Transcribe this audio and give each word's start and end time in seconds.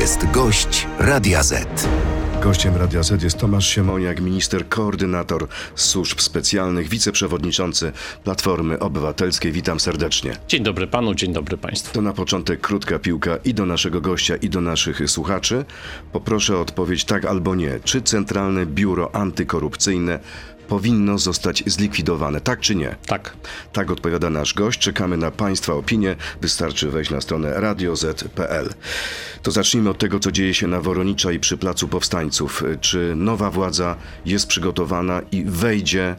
jest 0.00 0.30
gość 0.30 0.86
Radia 0.98 1.42
Z. 1.42 1.88
Gościem 2.42 2.76
Radia 2.76 3.02
Z 3.02 3.22
jest 3.22 3.38
Tomasz 3.38 3.66
Siemoniak, 3.66 4.20
minister 4.20 4.68
koordynator 4.68 5.48
służb 5.74 6.20
specjalnych, 6.20 6.88
wiceprzewodniczący 6.88 7.92
Platformy 8.24 8.78
Obywatelskiej. 8.78 9.52
Witam 9.52 9.80
serdecznie. 9.80 10.36
Dzień 10.48 10.62
dobry 10.62 10.86
panu, 10.86 11.14
dzień 11.14 11.32
dobry 11.32 11.56
państwu. 11.56 11.94
To 11.94 12.02
na 12.02 12.12
początek 12.12 12.60
krótka 12.60 12.98
piłka 12.98 13.36
i 13.36 13.54
do 13.54 13.66
naszego 13.66 14.00
gościa, 14.00 14.36
i 14.36 14.50
do 14.50 14.60
naszych 14.60 15.10
słuchaczy. 15.10 15.64
Poproszę 16.12 16.56
o 16.56 16.60
odpowiedź 16.60 17.04
tak 17.04 17.24
albo 17.24 17.54
nie. 17.54 17.80
Czy 17.84 18.02
Centralne 18.02 18.66
Biuro 18.66 19.14
Antykorupcyjne 19.14 20.18
powinno 20.72 21.18
zostać 21.18 21.62
zlikwidowane, 21.66 22.40
tak 22.40 22.60
czy 22.60 22.74
nie? 22.74 22.96
Tak. 23.06 23.36
Tak 23.72 23.90
odpowiada 23.90 24.30
nasz 24.30 24.54
gość. 24.54 24.78
Czekamy 24.78 25.16
na 25.16 25.30
Państwa 25.30 25.72
opinię. 25.74 26.16
Wystarczy 26.40 26.90
wejść 26.90 27.10
na 27.10 27.20
stronę 27.20 27.60
radioz.pl. 27.60 28.74
To 29.42 29.50
zacznijmy 29.50 29.90
od 29.90 29.98
tego, 29.98 30.20
co 30.20 30.32
dzieje 30.32 30.54
się 30.54 30.66
na 30.66 30.80
Woronicza 30.80 31.32
i 31.32 31.40
przy 31.40 31.56
Placu 31.58 31.88
Powstańców. 31.88 32.64
Czy 32.80 33.14
nowa 33.16 33.50
władza 33.50 33.96
jest 34.26 34.46
przygotowana 34.46 35.22
i 35.32 35.44
wejdzie 35.44 36.16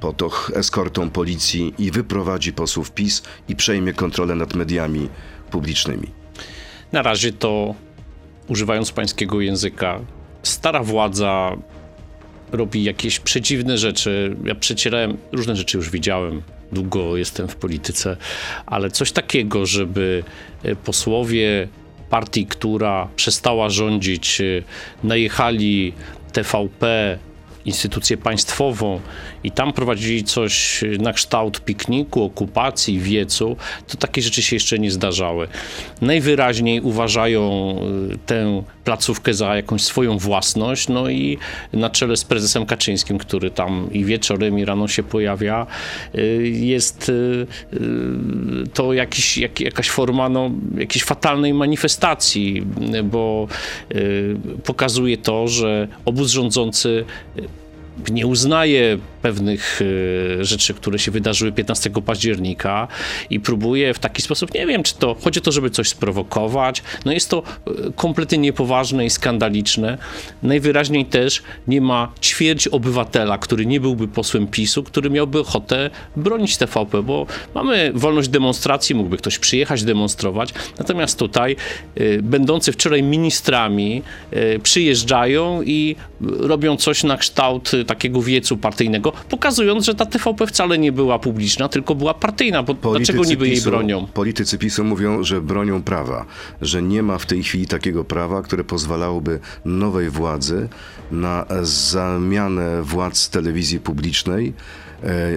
pod 0.00 0.22
och 0.22 0.52
eskortą 0.54 1.10
policji 1.10 1.74
i 1.78 1.90
wyprowadzi 1.90 2.52
posłów 2.52 2.90
PiS 2.90 3.22
i 3.48 3.56
przejmie 3.56 3.92
kontrolę 3.92 4.34
nad 4.34 4.54
mediami 4.54 5.08
publicznymi? 5.50 6.10
Na 6.92 7.02
razie 7.02 7.32
to, 7.32 7.74
używając 8.48 8.92
pańskiego 8.92 9.40
języka, 9.40 10.00
stara 10.42 10.82
władza 10.82 11.56
robi 12.52 12.84
jakieś 12.84 13.20
przedziwne 13.20 13.78
rzeczy. 13.78 14.36
Ja 14.44 14.54
przecierałem, 14.54 15.16
różne 15.32 15.56
rzeczy 15.56 15.76
już 15.76 15.90
widziałem, 15.90 16.42
długo 16.72 17.16
jestem 17.16 17.48
w 17.48 17.56
polityce, 17.56 18.16
ale 18.66 18.90
coś 18.90 19.12
takiego, 19.12 19.66
żeby 19.66 20.22
e, 20.62 20.76
posłowie 20.76 21.68
partii, 22.10 22.46
która 22.46 23.08
przestała 23.16 23.68
rządzić, 23.68 24.40
e, 24.40 24.44
najechali 25.04 25.92
TVP, 26.32 27.18
instytucję 27.64 28.16
państwową 28.16 29.00
i 29.44 29.50
tam 29.50 29.72
prowadzili 29.72 30.24
coś 30.24 30.84
na 30.98 31.12
kształt 31.12 31.60
pikniku, 31.64 32.22
okupacji, 32.24 32.98
wiecu, 32.98 33.56
to 33.86 33.96
takie 33.96 34.22
rzeczy 34.22 34.42
się 34.42 34.56
jeszcze 34.56 34.78
nie 34.78 34.90
zdarzały. 34.90 35.48
Najwyraźniej 36.00 36.80
uważają 36.80 37.76
tę 38.26 38.62
placówkę 38.86 39.34
za 39.34 39.56
jakąś 39.56 39.82
swoją 39.82 40.18
własność, 40.18 40.88
no 40.88 41.10
i 41.10 41.38
na 41.72 41.90
czele 41.90 42.16
z 42.16 42.24
prezesem 42.24 42.66
Kaczyńskim, 42.66 43.18
który 43.18 43.50
tam 43.50 43.88
i 43.92 44.04
wieczorem, 44.04 44.58
i 44.58 44.64
rano 44.64 44.88
się 44.88 45.02
pojawia, 45.02 45.66
y, 46.14 46.48
jest 46.48 47.08
y, 47.08 47.46
to 48.74 48.92
jakiś, 48.92 49.38
jak, 49.38 49.60
jakaś 49.60 49.90
forma 49.90 50.28
no, 50.28 50.50
jakiejś 50.78 51.04
fatalnej 51.04 51.54
manifestacji, 51.54 52.62
bo 53.04 53.48
pokazuje 54.64 55.18
to, 55.18 55.48
że 55.48 55.88
obóz 56.04 56.30
rządzący 56.30 57.04
nie 58.10 58.26
uznaje 58.26 58.98
pewnych 59.22 59.80
e, 60.40 60.44
rzeczy, 60.44 60.74
które 60.74 60.98
się 60.98 61.10
wydarzyły 61.10 61.52
15 61.52 61.90
października 62.06 62.88
i 63.30 63.40
próbuje 63.40 63.94
w 63.94 63.98
taki 63.98 64.22
sposób, 64.22 64.54
nie 64.54 64.66
wiem, 64.66 64.82
czy 64.82 64.94
to 64.94 65.16
chodzi 65.20 65.40
o 65.40 65.42
to, 65.42 65.52
żeby 65.52 65.70
coś 65.70 65.88
sprowokować. 65.88 66.82
No 67.04 67.12
jest 67.12 67.30
to 67.30 67.42
e, 67.42 67.70
kompletnie 67.96 68.38
niepoważne 68.38 69.06
i 69.06 69.10
skandaliczne. 69.10 69.98
Najwyraźniej 70.42 71.06
też 71.06 71.42
nie 71.68 71.80
ma 71.80 72.12
ćwierć 72.22 72.68
obywatela, 72.68 73.38
który 73.38 73.66
nie 73.66 73.80
byłby 73.80 74.08
posłem 74.08 74.46
PiSu, 74.46 74.82
który 74.82 75.10
miałby 75.10 75.40
ochotę 75.40 75.90
bronić 76.16 76.56
TVP, 76.56 77.02
bo 77.02 77.26
mamy 77.54 77.92
wolność 77.94 78.28
demonstracji, 78.28 78.94
mógłby 78.94 79.16
ktoś 79.16 79.38
przyjechać, 79.38 79.84
demonstrować. 79.84 80.54
Natomiast 80.78 81.18
tutaj 81.18 81.56
e, 81.94 82.22
będący 82.22 82.72
wczoraj 82.72 83.02
ministrami 83.02 84.02
przyjeżdżają 84.62 85.62
i 85.62 85.96
robią 86.20 86.76
coś 86.76 87.04
na 87.04 87.16
kształt 87.16 87.70
takiego 87.86 88.22
wiecu 88.22 88.56
partyjnego, 88.56 89.12
pokazując, 89.28 89.84
że 89.84 89.94
ta 89.94 90.06
TVP 90.06 90.46
wcale 90.46 90.78
nie 90.78 90.92
była 90.92 91.18
publiczna, 91.18 91.68
tylko 91.68 91.94
była 91.94 92.14
partyjna, 92.14 92.62
bo 92.62 92.74
politycy 92.74 93.12
dlaczego 93.12 93.30
niby 93.30 93.48
jej 93.48 93.60
bronią? 93.60 94.06
Politycy 94.06 94.58
PiSu 94.58 94.84
mówią, 94.84 95.24
że 95.24 95.40
bronią 95.40 95.82
prawa, 95.82 96.24
że 96.62 96.82
nie 96.82 97.02
ma 97.02 97.18
w 97.18 97.26
tej 97.26 97.42
chwili 97.42 97.66
takiego 97.66 98.04
prawa, 98.04 98.42
które 98.42 98.64
pozwalałoby 98.64 99.40
nowej 99.64 100.10
władzy 100.10 100.68
na 101.10 101.46
zamianę 101.62 102.82
władz 102.82 103.28
telewizji 103.28 103.80
publicznej 103.80 104.52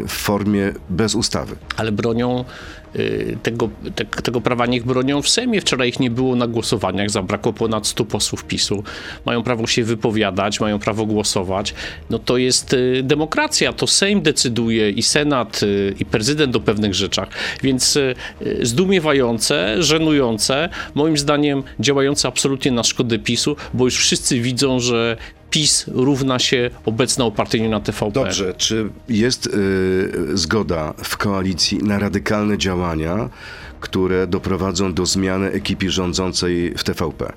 w 0.07 0.11
formie 0.11 0.73
bez 0.89 1.15
ustawy. 1.15 1.55
Ale 1.77 1.91
bronią 1.91 2.45
Y, 2.95 3.37
tego, 3.43 3.69
te, 3.95 4.05
tego 4.05 4.41
prawa 4.41 4.65
niech 4.65 4.85
bronią 4.85 5.21
w 5.21 5.29
Sejmie. 5.29 5.61
Wczoraj 5.61 5.89
ich 5.89 5.99
nie 5.99 6.11
było 6.11 6.35
na 6.35 6.47
głosowaniach, 6.47 7.09
zabrakło 7.09 7.53
ponad 7.53 7.87
100 7.87 8.05
posłów 8.05 8.45
PiSu. 8.45 8.83
Mają 9.25 9.43
prawo 9.43 9.67
się 9.67 9.83
wypowiadać, 9.83 10.59
mają 10.59 10.79
prawo 10.79 11.05
głosować. 11.05 11.73
No 12.09 12.19
to 12.19 12.37
jest 12.37 12.73
y, 12.73 13.01
demokracja, 13.03 13.73
to 13.73 13.87
Sejm 13.87 14.21
decyduje 14.21 14.89
i 14.89 15.03
Senat, 15.03 15.61
i 15.99 16.05
prezydent 16.05 16.55
o 16.55 16.59
pewnych 16.59 16.93
rzeczach. 16.93 17.29
Więc 17.63 17.99
zdumiewające, 18.61 19.83
żenujące, 19.83 20.69
moim 20.95 21.17
zdaniem 21.17 21.63
działające 21.79 22.27
absolutnie 22.27 22.71
na 22.71 22.83
szkodę 22.83 23.19
PiSu, 23.19 23.55
bo 23.73 23.85
już 23.85 23.97
wszyscy 23.97 24.39
widzą, 24.39 24.79
że 24.79 25.17
PiS 25.49 25.85
równa 25.87 26.39
się 26.39 26.69
obecna 26.85 27.25
upartyjniona 27.25 27.79
TVP. 27.79 28.11
Dobrze, 28.11 28.53
czy 28.53 28.89
jest 29.09 29.45
y, 29.45 30.37
zgoda 30.37 30.93
w 31.03 31.17
koalicji 31.17 31.77
na 31.77 31.99
radykalne 31.99 32.57
działania, 32.57 33.29
które 33.79 34.27
doprowadzą 34.27 34.93
do 34.93 35.05
zmiany 35.05 35.51
ekipy 35.51 35.89
rządzącej 35.89 36.73
w 36.77 36.83
TVP? 36.83 37.33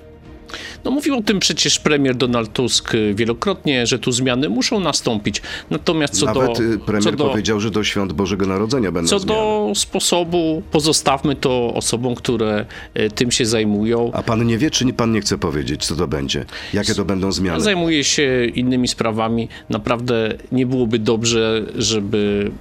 No 0.85 0.91
mówił 0.91 1.17
o 1.17 1.21
tym 1.21 1.39
przecież 1.39 1.79
premier 1.79 2.15
Donald 2.15 2.53
Tusk 2.53 2.95
y, 2.95 3.13
wielokrotnie, 3.13 3.87
że 3.87 3.99
tu 3.99 4.11
zmiany 4.11 4.49
muszą 4.49 4.79
nastąpić. 4.79 5.41
Natomiast 5.69 6.19
co 6.19 6.25
Nawet 6.25 6.57
do... 6.57 6.63
Y, 6.63 6.79
premier 6.79 7.03
co 7.03 7.11
do, 7.11 7.29
powiedział, 7.29 7.59
że 7.59 7.71
do 7.71 7.83
świąt 7.83 8.13
Bożego 8.13 8.45
Narodzenia 8.45 8.91
będą 8.91 9.09
Co 9.09 9.19
zmiany. 9.19 9.39
do 9.39 9.71
sposobu, 9.75 10.63
pozostawmy 10.71 11.35
to 11.35 11.73
osobom, 11.73 12.15
które 12.15 12.65
y, 12.99 13.09
tym 13.09 13.31
się 13.31 13.45
zajmują. 13.45 14.11
A 14.13 14.23
pan 14.23 14.45
nie 14.45 14.57
wie, 14.57 14.71
czy 14.71 14.93
pan 14.93 15.11
nie 15.11 15.21
chce 15.21 15.37
powiedzieć, 15.37 15.85
co 15.85 15.95
to 15.95 16.07
będzie? 16.07 16.45
Jakie 16.73 16.95
to 16.95 17.05
będą 17.05 17.31
zmiany? 17.31 17.57
Ja 17.57 17.63
zajmuję 17.63 18.03
się 18.03 18.45
innymi 18.45 18.87
sprawami. 18.87 19.47
Naprawdę 19.69 20.33
nie 20.51 20.65
byłoby 20.65 20.99
dobrze, 20.99 21.65
żeby 21.75 22.51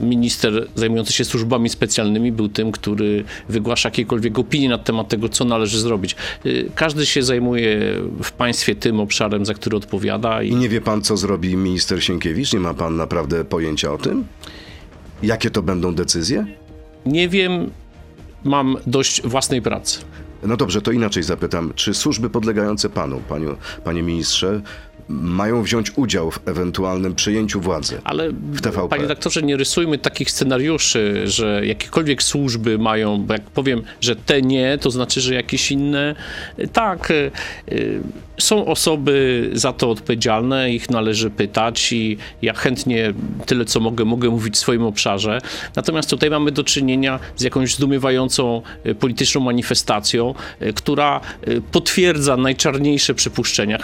minister 0.00 0.68
zajmujący 0.74 1.12
się 1.12 1.24
służbami 1.24 1.68
specjalnymi 1.68 2.32
był 2.32 2.48
tym, 2.48 2.72
który 2.72 3.24
wygłasza 3.48 3.88
jakiekolwiek 3.88 4.38
opinie 4.38 4.68
na 4.68 4.78
temat 4.78 5.08
tego, 5.08 5.28
co 5.28 5.44
należy 5.44 5.80
zrobić. 5.80 6.16
Y, 6.46 6.70
każdy 6.74 7.06
się 7.06 7.22
zajmuje 7.22 7.78
w 8.22 8.32
państwie 8.32 8.74
tym 8.74 9.00
obszarem, 9.00 9.46
za 9.46 9.54
który 9.54 9.76
odpowiada. 9.76 10.42
I, 10.42 10.48
I 10.48 10.54
nie 10.54 10.68
wie 10.68 10.80
pan, 10.80 11.02
co 11.02 11.16
zrobi 11.16 11.56
minister 11.56 12.04
Sienkiewicz? 12.04 12.52
Nie 12.52 12.60
ma 12.60 12.74
pan 12.74 12.96
naprawdę 12.96 13.44
pojęcia 13.44 13.92
o 13.92 13.98
tym? 13.98 14.24
Jakie 15.22 15.50
to 15.50 15.62
będą 15.62 15.94
decyzje? 15.94 16.46
Nie 17.06 17.28
wiem. 17.28 17.70
Mam 18.44 18.76
dość 18.86 19.22
własnej 19.22 19.62
pracy. 19.62 20.00
No 20.42 20.56
dobrze, 20.56 20.82
to 20.82 20.92
inaczej 20.92 21.22
zapytam. 21.22 21.72
Czy 21.74 21.94
służby 21.94 22.30
podlegające 22.30 22.90
panu, 22.90 23.22
paniu, 23.28 23.56
panie 23.84 24.02
ministrze, 24.02 24.62
mają 25.08 25.62
wziąć 25.62 25.92
udział 25.96 26.30
w 26.30 26.48
ewentualnym 26.48 27.14
przejęciu 27.14 27.60
władzy 27.60 28.00
Ale, 28.04 28.30
w 28.30 28.60
TVP. 28.60 28.88
Panie 28.88 29.06
doktorze, 29.06 29.42
nie 29.42 29.56
rysujmy 29.56 29.98
takich 29.98 30.30
scenariuszy, 30.30 31.22
że 31.24 31.66
jakiekolwiek 31.66 32.22
służby 32.22 32.78
mają, 32.78 33.22
bo 33.22 33.32
jak 33.32 33.42
powiem, 33.42 33.82
że 34.00 34.16
te 34.16 34.42
nie, 34.42 34.78
to 34.78 34.90
znaczy, 34.90 35.20
że 35.20 35.34
jakieś 35.34 35.72
inne 35.72 36.14
tak. 36.72 37.10
Y, 37.10 37.30
y, 37.72 38.00
są 38.38 38.66
osoby 38.66 39.50
za 39.52 39.72
to 39.72 39.90
odpowiedzialne, 39.90 40.70
ich 40.70 40.90
należy 40.90 41.30
pytać 41.30 41.92
i 41.92 42.16
ja 42.42 42.54
chętnie 42.54 43.12
tyle, 43.46 43.64
co 43.64 43.80
mogę, 43.80 44.04
mogę 44.04 44.28
mówić 44.28 44.54
w 44.54 44.58
swoim 44.58 44.82
obszarze. 44.82 45.40
Natomiast 45.76 46.10
tutaj 46.10 46.30
mamy 46.30 46.52
do 46.52 46.64
czynienia 46.64 47.18
z 47.36 47.42
jakąś 47.42 47.74
zdumiewającą 47.74 48.62
y, 48.86 48.94
polityczną 48.94 49.40
manifestacją, 49.40 50.34
która 50.74 51.20
potwierdza 51.72 52.36
najczarniejsze 52.36 53.14
przypuszczenia 53.14 53.78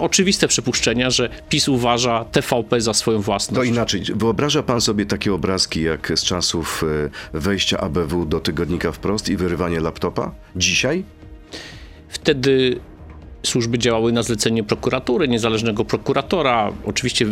oczywiste 0.00 0.48
przypuszczenia, 0.48 1.10
że 1.10 1.28
PiS 1.48 1.68
uważa 1.68 2.24
TVP 2.24 2.80
za 2.80 2.94
swoją 2.94 3.20
własność. 3.20 3.56
To 3.56 3.74
inaczej. 3.74 4.02
Wyobraża 4.14 4.62
pan 4.62 4.80
sobie 4.80 5.06
takie 5.06 5.34
obrazki 5.34 5.82
jak 5.82 6.12
z 6.14 6.24
czasów 6.24 6.84
e, 7.34 7.38
wejścia 7.38 7.80
ABW 7.80 8.26
do 8.26 8.40
tygodnika 8.40 8.92
wprost 8.92 9.28
i 9.28 9.36
wyrywanie 9.36 9.80
laptopa? 9.80 10.34
Dzisiaj? 10.56 11.04
Wtedy 12.08 12.80
służby 13.42 13.78
działały 13.78 14.12
na 14.12 14.22
zlecenie 14.22 14.64
prokuratury, 14.64 15.28
niezależnego 15.28 15.84
prokuratora. 15.84 16.72
Oczywiście 16.84 17.26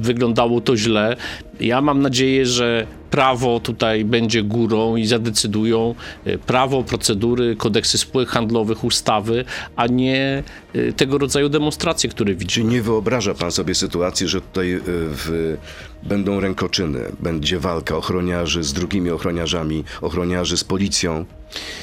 wyglądało 0.00 0.60
to 0.60 0.76
źle. 0.76 1.16
Ja 1.60 1.80
mam 1.80 2.02
nadzieję, 2.02 2.46
że 2.46 2.86
prawo 3.10 3.60
tutaj 3.60 4.04
będzie 4.04 4.42
górą 4.42 4.96
i 4.96 5.06
zadecydują 5.06 5.94
e, 6.24 6.38
prawo, 6.38 6.82
procedury, 6.82 7.56
kodeksy 7.56 7.98
spółek 7.98 8.28
handlowych, 8.28 8.84
ustawy, 8.84 9.44
a 9.76 9.86
nie 9.86 10.42
e, 10.74 10.92
tego 10.92 11.18
rodzaju 11.18 11.48
demonstracje, 11.48 12.10
które 12.10 12.34
widzimy. 12.34 12.68
Czy 12.70 12.74
nie 12.76 12.82
wyobraża 12.82 13.34
pan 13.34 13.52
sobie 13.52 13.74
sytuacji, 13.74 14.28
że 14.28 14.40
tutaj 14.40 14.72
e, 14.72 14.80
w, 14.86 15.56
będą 16.02 16.40
rękoczyny, 16.40 17.00
będzie 17.20 17.58
walka 17.58 17.96
ochroniarzy 17.96 18.62
z 18.62 18.72
drugimi 18.72 19.10
ochroniarzami, 19.10 19.84
ochroniarzy 20.00 20.56
z 20.56 20.64
policją, 20.64 21.24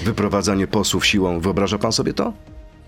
wyprowadzanie 0.03 0.67
posłów 0.67 1.05
siłą? 1.05 1.39
Wyobraża 1.39 1.77
pan 1.77 1.91
sobie 1.91 2.13
to? 2.13 2.33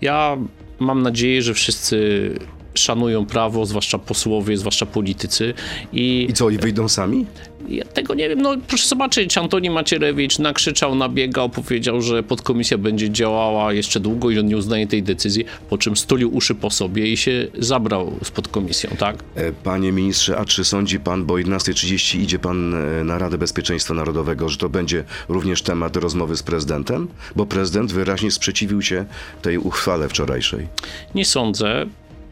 Ja 0.00 0.36
mam 0.78 1.02
nadzieję, 1.02 1.42
że 1.42 1.54
wszyscy 1.54 2.30
szanują 2.74 3.26
prawo, 3.26 3.66
zwłaszcza 3.66 3.98
posłowie, 3.98 4.56
zwłaszcza 4.56 4.86
politycy 4.86 5.54
i 5.92 6.26
I 6.30 6.32
co, 6.32 6.50
i 6.50 6.58
wyjdą 6.58 6.88
sami? 6.88 7.26
ja 7.68 7.84
tego 7.84 8.14
nie 8.14 8.28
wiem, 8.28 8.42
no 8.42 8.56
proszę 8.68 8.88
zobaczyć, 8.88 9.38
Antoni 9.38 9.70
Macierewicz 9.70 10.38
nakrzyczał, 10.38 10.94
nabiegał, 10.94 11.48
powiedział, 11.48 12.02
że 12.02 12.22
podkomisja 12.22 12.78
będzie 12.78 13.10
działała 13.10 13.72
jeszcze 13.72 14.00
długo 14.00 14.30
i 14.30 14.38
on 14.38 14.46
nie 14.46 14.56
uznaje 14.56 14.86
tej 14.86 15.02
decyzji, 15.02 15.44
po 15.70 15.78
czym 15.78 15.96
stulił 15.96 16.36
uszy 16.36 16.54
po 16.54 16.70
sobie 16.70 17.06
i 17.06 17.16
się 17.16 17.46
zabrał 17.58 18.12
z 18.22 18.30
podkomisją, 18.30 18.90
tak? 18.98 19.24
E, 19.34 19.52
Panie 19.52 19.92
ministrze, 19.92 20.38
a 20.38 20.44
czy 20.44 20.64
sądzi 20.64 21.00
pan, 21.00 21.24
bo 21.24 21.34
o 21.34 21.36
11.30 21.36 22.20
idzie 22.20 22.38
pan 22.38 22.74
e, 22.74 23.04
na 23.04 23.18
Radę 23.18 23.38
Bezpieczeństwa 23.38 23.94
Narodowego, 23.94 24.48
że 24.48 24.56
to 24.56 24.68
będzie 24.68 25.04
również 25.28 25.62
temat 25.62 25.96
rozmowy 25.96 26.36
z 26.36 26.42
prezydentem? 26.42 27.08
Bo 27.36 27.46
prezydent 27.46 27.92
wyraźnie 27.92 28.30
sprzeciwił 28.30 28.82
się 28.82 29.04
tej 29.42 29.58
uchwale 29.58 30.08
wczorajszej. 30.08 30.66
Nie 31.14 31.24
sądzę. 31.24 31.86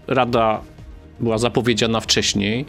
Rada 0.09 0.61
była 1.21 1.39
zapowiedziana 1.39 2.01
wcześniej 2.01 2.65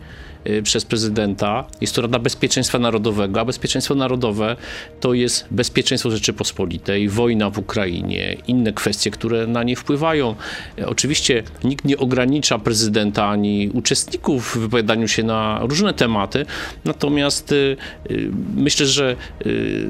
przez 0.63 0.85
prezydenta. 0.85 1.65
Jest 1.81 1.95
to 1.95 2.01
Rada 2.01 2.19
Bezpieczeństwa 2.19 2.79
Narodowego, 2.79 3.39
a 3.39 3.45
bezpieczeństwo 3.45 3.95
narodowe 3.95 4.55
to 4.99 5.13
jest 5.13 5.45
bezpieczeństwo 5.51 6.11
Rzeczypospolitej, 6.11 7.09
wojna 7.09 7.49
w 7.49 7.57
Ukrainie, 7.57 8.37
inne 8.47 8.73
kwestie, 8.73 9.11
które 9.11 9.47
na 9.47 9.63
nie 9.63 9.75
wpływają. 9.75 10.35
Y, 10.79 10.87
Oczywiście 10.87 11.43
nikt 11.63 11.85
nie 11.85 11.97
ogranicza 11.97 12.59
prezydenta 12.59 13.27
ani 13.27 13.69
uczestników 13.73 14.55
w 14.55 14.57
wypowiadaniu 14.57 15.07
się 15.07 15.23
na 15.23 15.59
różne 15.61 15.93
tematy, 15.93 16.45
natomiast 16.85 17.51
y, 17.51 17.77
y, 18.11 18.29
myślę, 18.55 18.85
że 18.85 19.15
y, 19.45 19.87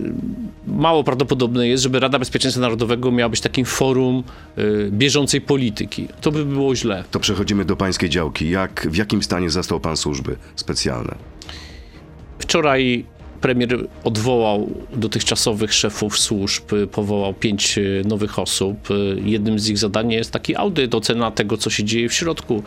mało 0.68 1.04
prawdopodobne 1.04 1.68
jest, 1.68 1.84
żeby 1.84 2.00
Rada 2.00 2.20
Bezpieczeństwa 2.20 2.62
Narodowego 2.62 3.12
miała 3.12 3.30
być 3.30 3.42
takim 3.42 3.66
forum 3.66 4.24
y, 4.58 4.90
bieżącej 4.92 5.42
polityki. 5.42 6.08
To 6.22 6.32
by 6.32 6.46
było 6.46 6.76
źle. 6.76 7.04
To 7.12 7.20
przechodzimy 7.20 7.66
do 7.66 7.76
pańskiej 7.76 8.10
działki. 8.10 8.50
Jak, 8.50 8.88
w 8.92 8.96
jakim 8.96 9.24
stanie 9.24 9.50
zastał 9.50 9.80
pan 9.80 9.98
służby 9.98 10.36
specjalne? 10.56 11.16
Wczoraj 12.40 13.06
premier 13.42 13.88
odwołał 14.04 14.70
dotychczasowych 14.94 15.74
szefów 15.74 16.20
służb, 16.20 16.64
powołał 16.92 17.34
pięć 17.34 17.78
y, 17.78 18.02
nowych 18.06 18.40
osób. 18.40 18.92
Y, 18.92 19.22
Jednym 19.26 19.60
z 19.60 19.70
ich 19.70 19.78
zadań 19.78 20.12
jest 20.12 20.32
taki 20.32 20.56
audyt, 20.56 20.96
ocena 20.96 21.32
tego, 21.32 21.58
co 21.58 21.70
się 21.70 21.84
dzieje 21.84 22.10
w 22.10 22.14
środku, 22.14 22.64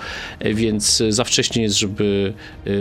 y, 0.47 0.55
więc 0.55 1.03
za 1.09 1.25
wcześnie 1.25 1.63
jest, 1.63 1.77
żeby 1.79 2.33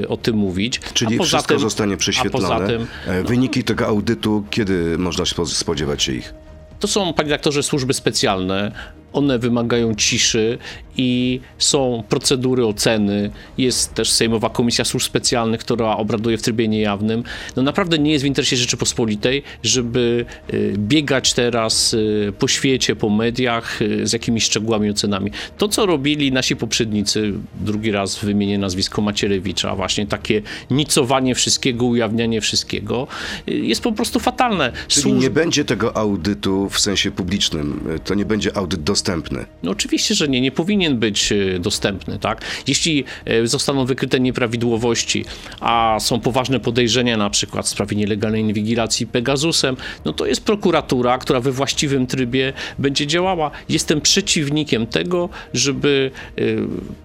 o 0.08 0.18
tym 0.18 0.36
mówić. 0.36 0.80
Czyli 0.94 1.20
wszystko 1.20 1.42
tym- 1.54 1.60
zostanie 1.60 1.98
prześwietlone. 1.98 2.48
poza 2.48 2.68
tym, 2.68 2.88
E, 3.08 3.24
Wyniki 3.24 3.64
tego 3.64 3.88
audytu, 3.88 4.44
kiedy 4.50 4.98
można 4.98 5.26
spodziewać 5.46 6.04
się 6.04 6.14
ich? 6.14 6.34
To 6.80 6.88
są, 6.88 7.14
panie 7.14 7.30
redaktorze, 7.30 7.64
służby 7.64 7.94
specjalne. 7.94 8.72
One 9.14 9.40
wymagają 9.40 9.96
ciszy 9.96 10.58
i 11.00 11.40
są 11.58 12.04
procedury 12.10 12.66
oceny. 12.66 13.32
Jest 13.58 13.94
też 13.94 14.12
Sejmowa 14.12 14.50
Komisja 14.50 14.86
Służb 14.86 15.06
Specjalnych, 15.06 15.60
która 15.60 15.98
obraduje 15.98 16.38
w 16.38 16.42
trybie 16.42 16.68
niejawnym. 16.68 17.24
No 17.56 17.64
naprawdę 17.64 18.00
nie 18.00 18.12
jest 18.12 18.24
w 18.24 18.28
interesie 18.28 18.58
Rzeczypospolitej, 18.58 19.44
żeby 19.64 20.26
y, 20.54 20.74
biegać 20.78 21.34
teraz 21.34 21.94
y, 21.94 22.34
po 22.40 22.48
świecie, 22.48 22.96
po 22.96 23.10
mediach 23.10 23.82
y, 23.82 24.08
z 24.08 24.14
jakimiś 24.14 24.44
szczegółami, 24.44 24.90
ocenami. 24.90 25.32
To, 25.58 25.68
co 25.68 25.86
robili 25.86 26.32
nasi 26.32 26.56
poprzednicy, 26.56 27.34
drugi 27.60 27.92
raz 27.92 28.20
wymienię 28.20 28.58
nazwisko 28.58 29.02
Macierewicza, 29.02 29.76
właśnie 29.76 30.08
takie 30.08 30.42
nicowanie 30.72 31.36
wszystkiego, 31.36 31.86
ujawnianie 31.86 32.42
wszystkiego, 32.42 33.08
jest 33.48 33.82
po 33.82 33.92
prostu 33.92 34.20
fatalne. 34.20 34.72
Czyli 34.88 35.04
Służb- 35.04 35.22
nie 35.22 35.30
będzie 35.30 35.66
tego 35.66 35.98
audytu 35.98 36.70
w 36.70 36.80
sensie 36.80 37.12
publicznym. 37.12 38.00
To 38.04 38.16
nie 38.16 38.26
będzie 38.26 38.58
audyt 38.58 38.84
dostępny. 38.84 39.46
No 39.64 39.72
oczywiście, 39.72 40.16
że 40.16 40.28
nie, 40.28 40.42
nie 40.42 40.52
powinien 40.52 40.89
być 40.96 41.32
e, 41.32 41.60
dostępny, 41.60 42.20
tak? 42.20 42.42
Jeśli 42.68 43.04
e, 43.26 43.48
zostaną 43.48 43.86
wykryte 43.86 44.20
nieprawidłowości, 44.20 45.26
a 45.60 45.98
są 46.00 46.20
poważne 46.20 46.60
podejrzenia 46.60 47.18
na 47.18 47.30
przykład 47.30 47.66
w 47.66 47.70
sprawie 47.70 47.98
nielegalnej 47.98 48.42
inwigilacji 48.42 49.08
Pegasusem, 49.08 49.78
no 50.06 50.14
to 50.14 50.26
jest 50.26 50.46
prokuratura, 50.46 51.18
która 51.18 51.40
we 51.40 51.52
właściwym 51.52 52.08
trybie 52.08 52.54
będzie 52.80 53.08
działała. 53.08 53.52
Jestem 53.70 54.02
przeciwnikiem 54.02 54.88
tego, 54.88 55.30
żeby 55.54 56.12
e, 56.38 56.42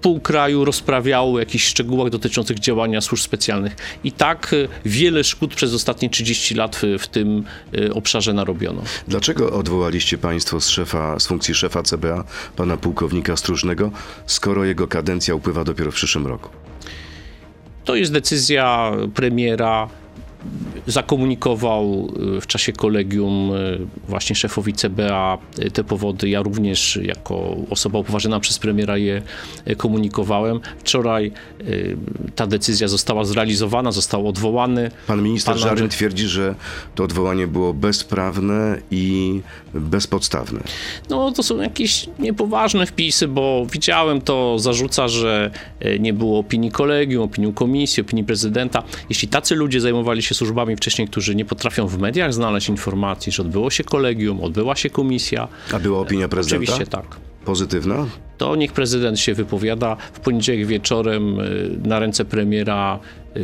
pół 0.01 0.21
kraju 0.21 0.65
rozprawiało 0.65 1.35
o 1.35 1.39
jakichś 1.39 1.65
szczegółach 1.65 2.11
dotyczących 2.11 2.59
działania 2.59 3.01
służb 3.01 3.23
specjalnych. 3.23 3.77
I 4.05 4.13
tak 4.13 4.55
wiele 4.85 5.25
szkód 5.25 5.55
przez 5.55 5.75
ostatnie 5.75 6.11
30 6.11 6.55
lat 6.55 6.81
w, 6.99 7.07
tym 7.07 7.45
obszarze 7.95 8.33
narobiono. 8.33 8.83
Dlaczego 9.09 9.53
odwołaliście 9.53 10.19
państwo 10.19 10.61
z, 10.61 10.69
szefa, 10.69 11.19
z 11.19 11.27
funkcji 11.27 11.55
szefa 11.55 11.83
CBA, 11.83 12.25
pana 12.57 12.77
pułkownika 12.77 13.37
Skoro 14.27 14.65
jego 14.65 14.89
kadencja 14.89 15.35
upływa 15.35 15.65
dopiero 15.65 15.91
w 15.91 15.95
przyszłym 15.95 16.27
roku? 16.27 16.49
To 17.85 17.95
jest 17.95 18.13
decyzja 18.13 18.93
premiera. 19.15 19.89
Zakomunikował 20.87 22.13
y, 22.37 22.41
w 22.41 22.47
czasie 22.47 22.73
kolegium 22.73 23.53
y, 23.55 23.79
właśnie 24.09 24.37
szefowi 24.37 24.73
CBA 24.73 25.39
y, 25.59 25.71
te 25.71 25.85
powody. 25.85 26.29
Ja 26.29 26.43
również 26.43 26.99
jako 27.03 27.57
osoba 27.71 27.99
upoważniona 27.99 28.41
przez 28.41 28.59
premiera 28.59 28.97
je 28.99 29.23
komunikowałem. 29.77 30.61
Wczoraj 30.79 31.33
ta 32.35 32.47
decyzja 32.47 32.89
została 32.89 33.25
zrealizowana, 33.25 33.93
został 33.93 34.29
odwołany. 34.29 34.91
Pan 35.07 35.23
minister 35.23 35.55
Pan 35.55 35.63
Żaryn 35.63 35.85
Andrzej- 35.85 35.89
twierdzi, 35.91 36.27
że 36.27 36.55
to 36.95 37.05
odwołanie 37.05 37.47
było 37.47 37.75
bezprawne 37.75 38.79
i 38.91 39.41
bezpodstawne. 39.75 40.61
No 41.11 41.33
to 41.33 41.43
są 41.43 41.57
jakieś 41.61 42.07
niepoważne 42.19 42.87
wpisy, 42.87 43.29
bo 43.29 43.67
widziałem 43.73 44.21
to, 44.21 44.59
zarzuca, 44.59 45.09
że 45.09 45.51
nie 46.01 46.13
było 46.13 46.39
opinii 46.39 46.71
kolegium, 46.71 47.23
opinii 47.25 47.53
komisji, 47.53 48.01
opinii 48.01 48.25
prezydenta. 48.25 48.83
Jeśli 49.09 49.29
tacy 49.29 49.55
ludzie 49.55 49.81
zajmowali 49.81 50.23
się 50.23 50.35
służbami 50.35 50.74
wcześniej, 50.77 51.09
którzy 51.09 51.35
nie 51.35 51.45
potrafią 51.45 51.87
w 51.87 51.99
mediach 51.99 52.35
znaleźć 52.35 52.69
informacji, 52.69 53.33
że 53.33 53.43
odbyło 53.43 53.71
się 53.71 53.85
kolegium, 53.85 54.41
odbyła 54.41 54.77
się 54.77 54.91
komisja, 54.91 55.49
A 55.73 55.79
była 55.79 55.99
opinia 56.01 56.29
prezydenta? 56.29 56.63
oczywiście 56.73 56.87
tak. 56.91 57.17
Pozytywna? 57.45 58.07
To 58.39 58.57
niech 58.57 58.73
prezydent 58.73 59.21
się 59.21 59.35
wypowiada. 59.35 59.97
W 60.13 60.21
poniedziałek 60.21 60.67
wieczorem 60.67 61.41
y, 61.41 61.79
na 61.85 61.99
ręce 61.99 62.25
premiera 62.25 62.99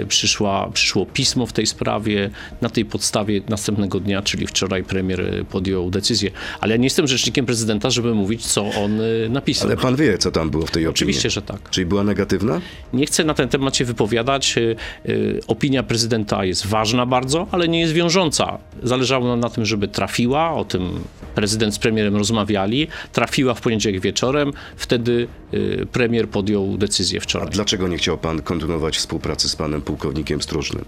przyszła, 0.08 0.70
przyszło 0.72 1.06
pismo 1.06 1.46
w 1.46 1.52
tej 1.52 1.66
sprawie. 1.66 2.30
Na 2.60 2.68
tej 2.68 2.84
podstawie 2.84 3.40
następnego 3.48 4.00
dnia, 4.00 4.22
czyli 4.22 4.46
wczoraj, 4.46 4.84
premier 4.84 5.20
y, 5.20 5.44
podjął 5.44 5.90
decyzję. 5.90 6.30
Ale 6.60 6.74
ja 6.74 6.76
nie 6.76 6.86
jestem 6.86 7.06
rzecznikiem 7.06 7.46
prezydenta, 7.46 7.90
żeby 7.90 8.14
mówić, 8.14 8.46
co 8.46 8.70
on 8.84 9.00
y, 9.00 9.28
napisał. 9.30 9.68
Ale 9.68 9.76
pan 9.76 9.96
wie, 9.96 10.18
co 10.18 10.30
tam 10.30 10.50
było 10.50 10.66
w 10.66 10.70
tej 10.70 10.82
opinii. 10.82 10.90
Oczywiście, 10.90 11.30
że 11.30 11.42
tak. 11.42 11.70
Czyli 11.70 11.86
była 11.86 12.04
negatywna? 12.04 12.60
Nie 12.92 13.06
chcę 13.06 13.24
na 13.24 13.34
ten 13.34 13.48
temat 13.48 13.76
się 13.76 13.84
wypowiadać. 13.84 14.58
Y, 14.58 14.76
y, 15.08 15.40
Opinia 15.46 15.82
prezydenta 15.82 16.44
jest 16.44 16.66
ważna 16.66 17.06
bardzo, 17.06 17.46
ale 17.50 17.68
nie 17.68 17.80
jest 17.80 17.92
wiążąca. 17.92 18.58
Zależało 18.82 19.28
nam 19.28 19.40
na 19.40 19.50
tym, 19.50 19.64
żeby 19.64 19.88
trafiła, 19.88 20.52
o 20.54 20.64
tym 20.64 21.00
prezydent 21.34 21.74
z 21.74 21.78
premierem 21.78 22.16
rozmawiali, 22.16 22.88
trafiła 23.12 23.54
w 23.54 23.60
poniedziałek 23.60 24.00
wieczorem, 24.00 24.52
wtedy 24.76 25.28
y, 25.54 25.86
premier 25.92 26.28
podjął 26.28 26.78
decyzję 26.78 27.18
A 27.18 27.22
wczoraj. 27.22 27.50
dlaczego 27.50 27.88
nie 27.88 27.96
chciał 27.98 28.18
pan 28.18 28.42
kontynuować 28.42 28.96
współpracy 28.96 29.48
z 29.48 29.56
panem 29.56 29.82
pułkownikiem 29.82 30.42
Stróżnym? 30.42 30.84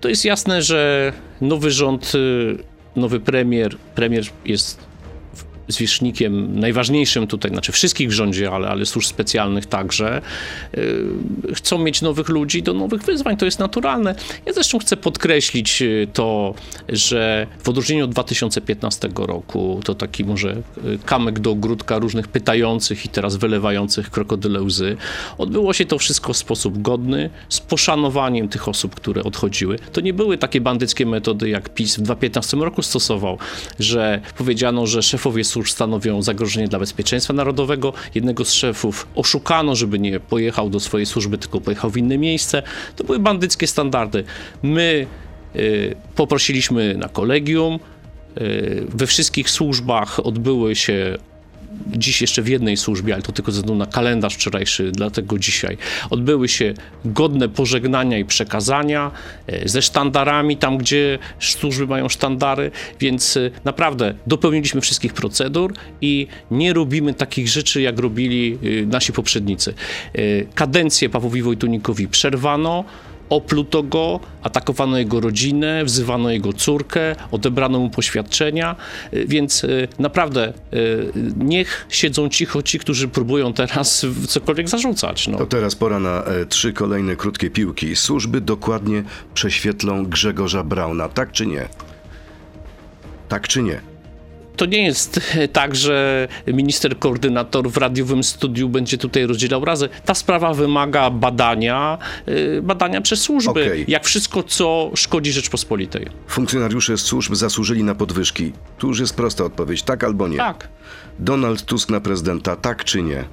To 0.00 0.08
jest 0.08 0.24
jasne, 0.24 0.62
że 0.62 1.12
nowy 1.40 1.70
rząd, 1.70 2.12
y, 2.14 2.58
nowy 2.96 3.20
premier, 3.20 3.76
premier 3.94 4.24
jest 4.44 4.91
zwierzchnikiem 5.68 6.60
najważniejszym 6.60 7.26
tutaj, 7.26 7.50
znaczy 7.50 7.72
wszystkich 7.72 8.08
w 8.08 8.12
rządzie, 8.12 8.50
ale, 8.50 8.68
ale 8.68 8.86
służb 8.86 9.08
specjalnych 9.08 9.66
także, 9.66 10.22
y, 10.74 11.04
chcą 11.54 11.78
mieć 11.78 12.02
nowych 12.02 12.28
ludzi 12.28 12.62
do 12.62 12.72
nowych 12.72 13.02
wyzwań. 13.02 13.36
To 13.36 13.44
jest 13.44 13.58
naturalne. 13.58 14.14
Ja 14.46 14.52
zresztą 14.52 14.78
chcę 14.78 14.96
podkreślić 14.96 15.82
y, 15.82 16.08
to, 16.12 16.54
że 16.88 17.46
w 17.62 17.68
odróżnieniu 17.68 18.04
od 18.04 18.10
2015 18.10 19.08
roku, 19.14 19.80
to 19.84 19.94
taki 19.94 20.24
może 20.24 20.50
y, 20.52 20.98
kamek 21.04 21.40
do 21.40 21.50
ogródka 21.50 21.98
różnych 21.98 22.28
pytających 22.28 23.04
i 23.04 23.08
teraz 23.08 23.36
wylewających 23.36 24.10
krokodyle 24.10 24.62
łzy, 24.62 24.96
odbyło 25.38 25.72
się 25.72 25.86
to 25.86 25.98
wszystko 25.98 26.32
w 26.32 26.36
sposób 26.36 26.82
godny, 26.82 27.30
z 27.48 27.60
poszanowaniem 27.60 28.48
tych 28.48 28.68
osób, 28.68 28.94
które 28.94 29.24
odchodziły. 29.24 29.78
To 29.92 30.00
nie 30.00 30.12
były 30.12 30.38
takie 30.38 30.60
bandyckie 30.60 31.06
metody, 31.06 31.48
jak 31.48 31.68
PiS 31.68 31.96
w 31.96 32.02
2015 32.02 32.56
roku 32.56 32.82
stosował, 32.82 33.38
że 33.78 34.20
powiedziano, 34.38 34.86
że 34.86 35.02
szefowie 35.02 35.44
służb 35.52 35.68
stanowią 35.68 36.22
zagrożenie 36.22 36.68
dla 36.68 36.78
bezpieczeństwa 36.78 37.32
narodowego. 37.32 37.92
Jednego 38.14 38.44
z 38.44 38.52
szefów 38.52 39.06
oszukano, 39.14 39.76
żeby 39.76 39.98
nie 39.98 40.20
pojechał 40.20 40.70
do 40.70 40.80
swojej 40.80 41.06
służby, 41.06 41.38
tylko 41.38 41.60
pojechał 41.60 41.90
w 41.90 41.96
inne 41.96 42.18
miejsce. 42.18 42.62
To 42.96 43.04
były 43.04 43.18
bandyckie 43.18 43.66
standardy. 43.66 44.24
My 44.62 45.06
y, 45.56 45.94
poprosiliśmy 46.14 46.94
na 46.94 47.08
kolegium. 47.08 47.78
Y, 48.40 48.86
we 48.88 49.06
wszystkich 49.06 49.50
służbach 49.50 50.26
odbyły 50.26 50.76
się 50.76 51.18
dziś 51.86 52.20
jeszcze 52.20 52.42
w 52.42 52.48
jednej 52.48 52.76
służbie, 52.76 53.14
ale 53.14 53.22
to 53.22 53.32
tylko 53.32 53.52
ze 53.52 53.60
względu 53.60 53.78
na 53.78 53.86
kalendarz 53.86 54.34
wczorajszy, 54.34 54.90
dlatego 54.92 55.38
dzisiaj. 55.38 55.76
Odbyły 56.10 56.48
się 56.48 56.74
godne 57.04 57.48
pożegnania 57.48 58.18
i 58.18 58.24
przekazania 58.24 59.10
e, 59.46 59.68
ze 59.68 59.82
sztandarami, 59.82 60.56
tam 60.56 60.78
gdzie 60.78 61.18
służby 61.40 61.86
mają 61.86 62.08
sztandary, 62.08 62.70
więc 63.00 63.36
e, 63.36 63.50
naprawdę 63.64 64.14
dopełniliśmy 64.26 64.80
wszystkich 64.80 65.14
procedur 65.14 65.74
i 66.00 66.26
nie 66.50 66.72
robimy 66.72 67.14
takich 67.14 67.48
rzeczy, 67.48 67.82
jak 67.82 67.98
robili 67.98 68.58
e, 68.82 68.86
nasi 68.86 69.12
poprzednicy. 69.12 69.74
Kadencję 70.54 71.08
Pawłowi 71.08 71.42
Wojtunikowi 71.42 72.08
przerwano, 72.08 72.84
opluto 73.32 73.82
go, 73.82 74.20
atakowano 74.42 74.98
jego 74.98 75.20
rodzinę, 75.20 75.84
wzywano 75.84 76.30
jego 76.30 76.52
córkę, 76.52 77.16
odebrano 77.30 77.78
mu 77.78 77.90
poświadczenia, 77.90 78.76
y, 79.14 79.26
więc 79.26 79.64
y, 79.64 79.88
naprawdę 79.98 80.52
y, 80.74 81.12
niech 81.36 81.86
siedzą 81.88 82.28
cicho 82.28 82.62
ci, 82.62 82.78
którzy 82.78 83.08
próbują 83.08 83.52
teraz 83.52 84.06
cokolwiek 84.28 84.68
zarzucać. 84.68 85.28
No. 85.28 85.38
To 85.38 85.46
teraz 85.46 85.74
pora 85.74 85.98
na 85.98 86.24
e, 86.24 86.46
trzy 86.46 86.72
kolejne 86.72 87.16
krótkie 87.16 87.50
piłki. 87.50 87.96
Służby 87.96 88.40
dokładnie 88.40 89.02
prześwietlą 89.34 90.06
Grzegorza 90.06 90.64
Brauna, 90.64 91.08
tak 91.08 91.32
czy 91.32 91.46
nie? 91.46 91.68
Tak 93.28 93.48
czy 93.48 93.62
nie? 93.62 93.91
To 94.56 94.66
nie 94.66 94.84
jest 94.84 95.20
tak, 95.52 95.74
że 95.76 96.28
minister 96.46 96.98
koordynator 96.98 97.70
w 97.70 97.76
radiowym 97.76 98.24
studiu 98.24 98.68
będzie 98.68 98.98
tutaj 98.98 99.26
rozdzielał 99.26 99.64
razy. 99.64 99.88
Ta 100.04 100.14
sprawa 100.14 100.54
wymaga 100.54 101.10
badania, 101.10 101.98
y, 102.28 102.60
badania 102.62 103.00
przez 103.00 103.20
służby, 103.20 103.50
Okej. 103.50 103.84
jak 103.88 104.04
wszystko, 104.04 104.42
co 104.42 104.90
szkodzi 104.94 105.32
Rzeczpospolitej. 105.32 106.06
Funkcjonariusze 106.28 106.98
służb 106.98 107.34
zasłużyli 107.34 107.84
na 107.84 107.94
podwyżki. 107.94 108.52
Tu 108.78 108.88
już 108.88 109.00
jest 109.00 109.14
prosta 109.16 109.44
odpowiedź, 109.44 109.82
tak 109.82 110.04
albo 110.04 110.28
nie. 110.28 110.36
Tak. 110.36 110.68
Donald 111.18 111.62
Tusk 111.64 111.90
na 111.90 112.00
prezydenta, 112.00 112.56
tak 112.56 112.84
czy 112.84 113.02
nie? 113.02 113.24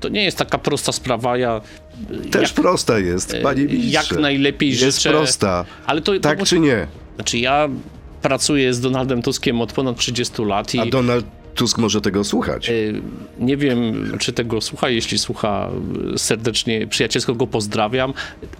To 0.00 0.08
nie 0.08 0.24
jest 0.24 0.38
taka 0.38 0.58
prosta 0.58 0.92
sprawa. 0.92 1.36
Ja 1.38 1.60
Też 2.30 2.42
jak, 2.42 2.52
prosta 2.60 2.98
jest, 2.98 3.36
panie 3.42 3.64
ministrze. 3.64 3.92
jak 4.14 4.22
najlepiej 4.22 4.68
Jest 4.70 4.80
życzę. 4.82 5.10
prosta. 5.10 5.64
Ale 5.86 6.00
to, 6.00 6.12
to 6.12 6.20
Tak 6.20 6.38
musi- 6.38 6.50
czy 6.50 6.58
nie? 6.60 6.86
Znaczy 7.14 7.38
ja 7.38 7.68
pracuję 8.22 8.74
z 8.74 8.80
Donaldem 8.80 9.22
Tuskiem 9.22 9.60
od 9.60 9.72
ponad 9.72 9.96
30 9.96 10.42
lat 10.42 10.74
i 10.74 10.80
A 10.80 10.86
Donald 10.86 11.41
Tusk 11.54 11.78
może 11.78 12.00
tego 12.00 12.24
słuchać. 12.24 12.68
y, 12.70 13.02
nie 13.40 13.56
wiem, 13.56 13.78
czy 14.18 14.32
tego 14.32 14.60
słucha. 14.60 14.88
Jeśli 14.88 15.18
słucha, 15.18 15.70
y, 16.14 16.18
serdecznie, 16.18 16.86
przyjacielsko 16.86 17.34
go 17.34 17.46
pozdrawiam. 17.46 18.12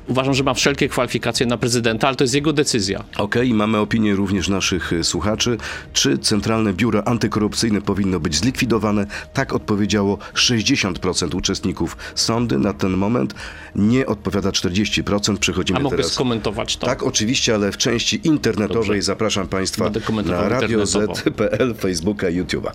Uważam, 0.08 0.34
że 0.34 0.44
ma 0.44 0.54
wszelkie 0.54 0.88
kwalifikacje 0.88 1.46
na 1.46 1.56
prezydenta, 1.56 2.06
ale 2.08 2.16
to 2.16 2.25
jest 2.25 2.34
jego 2.34 2.52
decyzja. 2.52 3.04
Okej, 3.18 3.49
i 3.49 3.54
mamy 3.54 3.78
opinię 3.78 4.14
również 4.14 4.49
naszych 4.49 4.92
y, 4.92 5.04
słuchaczy. 5.04 5.56
Czy 5.92 6.18
Centralne 6.18 6.72
Biuro 6.72 7.08
Antykorupcyjne 7.08 7.82
powinno 7.82 8.20
być 8.20 8.34
zlikwidowane? 8.37 9.06
Tak 9.32 9.52
odpowiedziało 9.52 10.18
60% 10.34 11.34
uczestników. 11.34 11.96
Sądy 12.14 12.58
na 12.58 12.72
ten 12.72 12.90
moment 12.92 13.34
nie 13.76 14.06
odpowiada 14.06 14.50
40%. 14.50 15.37
Przechodzimy 15.37 15.78
A 15.78 15.82
mogę 15.82 15.96
teraz. 15.96 16.12
skomentować 16.12 16.76
to? 16.76 16.87
Tak, 16.87 17.02
oczywiście, 17.02 17.54
ale 17.54 17.72
w 17.72 17.76
części 17.76 18.20
internetowej 18.25 18.87
Dobrze. 18.87 19.02
zapraszam 19.02 19.49
Państwa 19.49 19.90
na 20.25 20.49
Radio 20.49 20.78
internetowo. 20.80 21.14
Z.pl, 21.14 21.75
Facebooka 21.75 22.28
i 22.28 22.42
YouTube'a. 22.42 22.70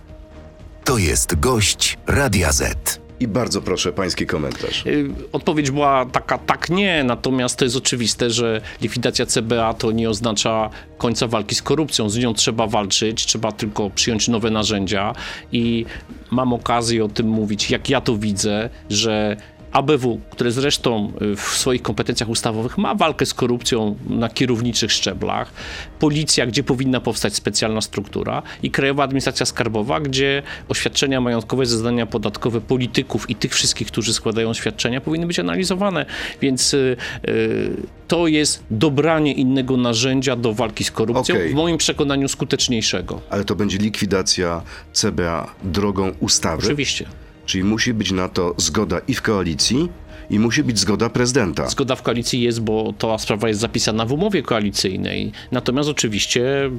To 0.88 0.98
jest 0.98 1.40
gość 1.40 1.98
Radia 2.08 2.52
Z. 2.52 3.00
I 3.20 3.28
bardzo 3.28 3.62
proszę 3.62 3.94
Pański 3.94 4.26
komentarz. 4.26 4.86
Y, 4.86 5.10
Odpowiedź 5.32 5.72
była 5.72 6.06
taka, 6.06 6.38
tak 6.38 6.70
nie, 6.70 7.04
natomiast 7.04 7.60
to 7.60 7.66
jest 7.66 7.78
oczywiste, 7.78 8.30
że 8.30 8.62
likwidacja 8.82 9.26
CBA 9.26 9.74
to 9.74 9.92
nie 9.92 10.10
oznacza 10.10 10.70
końca 10.98 11.28
walki 11.28 11.56
z 11.56 11.62
korupcją. 11.62 12.10
Z 12.10 12.18
nią 12.18 12.34
trzeba 12.34 12.68
walczyć, 12.68 13.26
trzeba 13.26 13.52
tylko 13.52 13.90
przyjąć 13.90 14.28
nowe 14.28 14.52
narzędzia 14.52 15.14
i 15.52 15.86
mam 16.32 16.54
okazję 16.54 17.06
o 17.06 17.08
tym 17.08 17.28
mówić, 17.28 17.72
jak 17.72 17.90
ja 17.90 18.02
to 18.02 18.18
widzę, 18.18 18.70
że 18.90 19.38
ABW, 19.78 20.20
które 20.30 20.52
zresztą 20.52 21.14
y, 21.22 21.36
w 21.36 21.42
swoich 21.42 21.82
kompetencjach 21.82 22.30
ustawowych 22.30 22.78
ma 22.78 22.96
walkę 22.96 23.26
z 23.26 23.34
korupcją 23.34 23.96
na 24.10 24.30
kierowniczych 24.30 24.92
szczeblach, 24.92 25.54
policja, 26.00 26.46
gdzie 26.46 26.64
powinna 26.64 27.02
powstać 27.02 27.36
specjalna 27.36 27.82
struktura 27.82 28.44
i 28.64 28.72
Krajowa 28.72 29.04
Administracja 29.04 29.46
Skarbowa, 29.46 30.00
gdzie 30.00 30.44
oświadczenia 30.70 31.22
majątkowe, 31.22 31.66
zeznania 31.66 32.06
podatkowe 32.06 32.62
polityków 32.62 33.30
i 33.30 33.36
tych 33.36 33.54
wszystkich, 33.54 33.88
którzy 33.88 34.14
składają 34.14 34.50
oświadczenia, 34.50 35.02
powinny 35.02 35.28
być 35.28 35.40
analizowane. 35.40 36.06
Więc 36.42 36.74
y, 36.74 36.98
y, 37.28 37.72
to 38.08 38.28
jest 38.28 38.64
dobranie 38.72 39.34
innego 39.34 39.78
narzędzia 39.78 40.36
do 40.36 40.54
walki 40.54 40.84
z 40.84 40.92
korupcją, 40.92 41.36
Okej. 41.36 41.50
w 41.50 41.54
moim 41.54 41.78
przekonaniu 41.78 42.28
skuteczniejszego. 42.28 43.22
Ale 43.30 43.46
to 43.46 43.56
będzie 43.56 43.78
likwidacja 43.78 44.62
CBA 44.94 45.56
drogą 45.64 46.12
ustawy. 46.20 46.64
Oczywiście. 46.64 47.06
Czyli 47.48 47.64
musi 47.64 47.94
być 47.94 48.12
na 48.12 48.30
to 48.30 48.54
zgoda 48.58 49.00
i 49.08 49.14
w 49.14 49.22
koalicji, 49.22 49.90
i 50.30 50.40
musi 50.40 50.64
być 50.64 50.80
zgoda 50.80 51.10
prezydenta. 51.10 51.70
Zgoda 51.70 51.96
w 51.96 52.02
koalicji 52.02 52.42
jest, 52.42 52.62
bo 52.62 52.94
ta 52.98 53.18
sprawa 53.18 53.48
jest 53.48 53.60
zapisana 53.60 54.06
w 54.06 54.14
umowie 54.14 54.44
koalicyjnej. 54.44 55.32
Natomiast 55.52 55.90
oczywiście 55.90 56.66
y, 56.66 56.70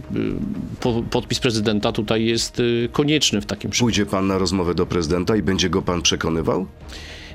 po, 0.80 1.02
podpis 1.10 1.38
prezydenta 1.40 1.92
tutaj 1.92 2.24
jest 2.24 2.60
y, 2.60 2.88
konieczny 2.92 3.40
w 3.40 3.46
takim 3.46 3.70
przypadku. 3.70 3.86
Pójdzie 3.86 4.06
pan 4.06 4.26
na 4.26 4.38
rozmowę 4.38 4.74
do 4.74 4.86
prezydenta 4.86 5.36
i 5.36 5.42
będzie 5.42 5.70
go 5.70 5.82
pan 5.82 6.02
przekonywał? 6.02 6.66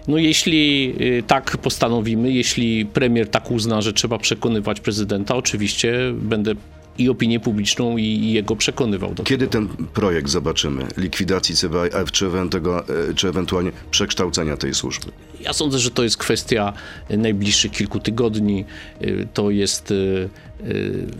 No 0.07 0.17
jeśli 0.17 0.93
y, 1.01 1.23
tak 1.27 1.57
postanowimy, 1.57 2.31
jeśli 2.31 2.85
premier 2.85 3.29
tak 3.29 3.51
uzna, 3.51 3.81
że 3.81 3.93
trzeba 3.93 4.17
przekonywać 4.17 4.79
prezydenta, 4.79 5.35
oczywiście 5.35 5.93
będę 6.13 6.53
i 6.97 7.09
opinię 7.09 7.39
publiczną 7.39 7.97
i, 7.97 8.31
jego 8.33 8.55
przekonywał 8.55 9.13
do 9.15 9.23
Kiedy 9.23 9.47
tego. 9.47 9.67
ten 9.77 9.87
projekt 9.87 10.29
zobaczymy? 10.29 10.87
Likwidacji 10.97 11.55
CBA, 11.55 11.85
czy, 12.11 12.25
ewentualnie, 12.25 12.83
czy 13.15 13.27
ewentualnie 13.27 13.71
przekształcenia 13.91 14.57
tej 14.57 14.73
służby? 14.73 15.11
Ja 15.41 15.53
sądzę, 15.53 15.79
że 15.79 15.91
to 15.91 16.03
jest 16.03 16.17
kwestia 16.17 16.73
najbliższych 17.09 17.71
kilku 17.71 17.99
tygodni. 17.99 18.65
Y, 19.01 19.27
To 19.33 19.49
jest 19.49 19.91
y, 19.91 20.29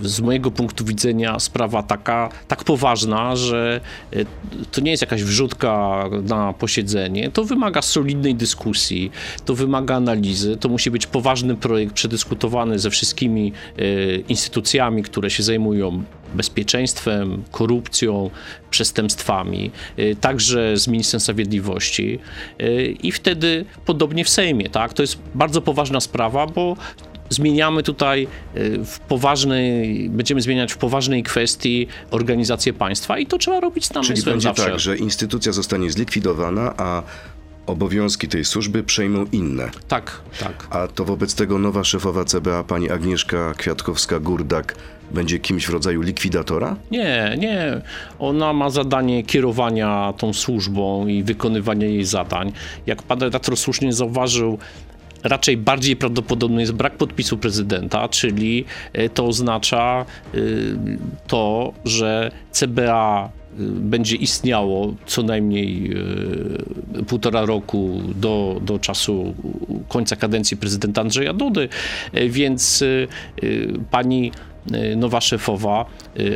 z 0.01 0.21
mojego 0.21 0.51
punktu 0.51 0.85
widzenia 0.85 1.39
sprawa 1.39 1.83
taka, 1.83 2.29
tak 2.47 2.63
poważna, 2.63 3.35
że 3.35 3.81
y, 4.13 4.25
to 4.71 4.81
nie 4.81 4.91
jest 4.91 5.01
jakaś 5.01 5.23
wrzutka 5.23 6.03
na 6.23 6.53
posiedzenie. 6.53 7.31
To 7.31 7.43
wymaga 7.43 7.81
solidnej 7.81 8.35
dyskusji, 8.35 9.11
to 9.45 9.55
wymaga 9.55 9.95
analizy, 9.95 10.57
to 10.57 10.69
musi 10.69 10.91
być 10.91 11.07
poważny 11.07 11.55
projekt 11.55 11.93
przedyskutowany 11.93 12.79
ze 12.79 12.89
wszystkimi 12.89 13.53
y, 13.79 14.23
instytucjami, 14.29 15.03
które 15.03 15.29
się 15.29 15.43
zajmują 15.43 16.03
bezpieczeństwem, 16.35 17.43
korupcją, 17.51 18.29
przestępstwami, 18.69 19.71
y, 19.99 20.15
także 20.21 20.77
z 20.77 20.87
Ministerstwem 20.87 21.35
Sprawiedliwości 21.35 22.19
y, 22.61 22.95
i 23.03 23.11
wtedy 23.11 23.65
podobnie 23.85 24.25
w 24.25 24.29
Sejmie, 24.29 24.69
tak? 24.69 24.93
To 24.93 25.03
jest 25.03 25.17
bardzo 25.35 25.61
poważna 25.61 25.99
sprawa, 25.99 26.47
bo 26.47 26.75
zmieniamy 27.29 27.83
tutaj 27.83 28.27
y, 28.57 28.85
w 28.85 28.99
poważnej, 28.99 30.09
będziemy 30.09 30.41
zmieniać 30.41 30.73
w 30.73 30.77
poważnej 30.77 31.23
kwestii 31.23 31.87
organizację 32.11 32.73
państwa 32.73 33.19
i 33.19 33.25
to 33.25 33.37
trzeba 33.37 33.59
robić 33.59 33.85
z 33.85 33.89
Czyli 33.89 34.23
będzie 34.23 34.47
zawsze. 34.47 34.65
tak, 34.65 34.79
że 34.79 34.97
instytucja 34.97 35.51
zostanie 35.51 35.91
zlikwidowana, 35.91 36.73
a 36.77 37.03
obowiązki 37.65 38.27
tej 38.27 38.45
służby 38.45 38.83
przejmą 38.83 39.25
inne. 39.31 39.69
Tak, 39.87 40.21
tak. 40.39 40.67
A 40.69 40.87
to 40.87 41.05
wobec 41.05 41.35
tego 41.35 41.59
nowa 41.59 41.83
szefowa 41.83 42.25
CBA, 42.25 42.63
pani 42.63 42.89
Agnieszka 42.89 43.53
Kwiatkowska-Gurdak, 43.53 44.75
będzie 45.11 45.39
kimś 45.39 45.65
w 45.65 45.69
rodzaju 45.69 46.01
likwidatora? 46.01 46.75
Nie, 46.91 47.35
nie. 47.39 47.81
Ona 48.19 48.53
ma 48.53 48.69
zadanie 48.69 49.23
kierowania 49.23 50.13
tą 50.17 50.33
służbą 50.33 51.07
i 51.07 51.23
wykonywania 51.23 51.87
jej 51.87 52.05
zadań. 52.05 52.51
Jak 52.85 53.03
pan 53.03 53.19
redaktor 53.19 53.57
słusznie 53.57 53.93
zauważył, 53.93 54.59
raczej 55.23 55.57
bardziej 55.57 55.95
prawdopodobny 55.95 56.61
jest 56.61 56.73
brak 56.73 56.97
podpisu 56.97 57.37
prezydenta, 57.37 58.09
czyli 58.09 58.65
e, 58.93 59.09
to 59.09 59.25
oznacza 59.25 60.05
y, 60.35 60.77
to, 61.27 61.73
że 61.85 62.31
CBA 62.51 63.29
y, 63.29 63.63
będzie 63.65 64.15
istniało 64.15 64.93
co 65.05 65.23
najmniej 65.23 65.93
półtora 67.07 67.45
roku 67.45 68.01
do, 68.15 68.59
do 68.61 68.79
czasu 68.79 69.33
końca 69.87 70.15
kadencji 70.15 70.57
prezydenta 70.57 71.01
Andrzeja 71.01 71.33
Dudy, 71.33 71.69
E, 72.13 72.29
więc 72.29 72.83
pani 73.91 74.31
nowa 74.95 75.21
szefowa 75.21 75.85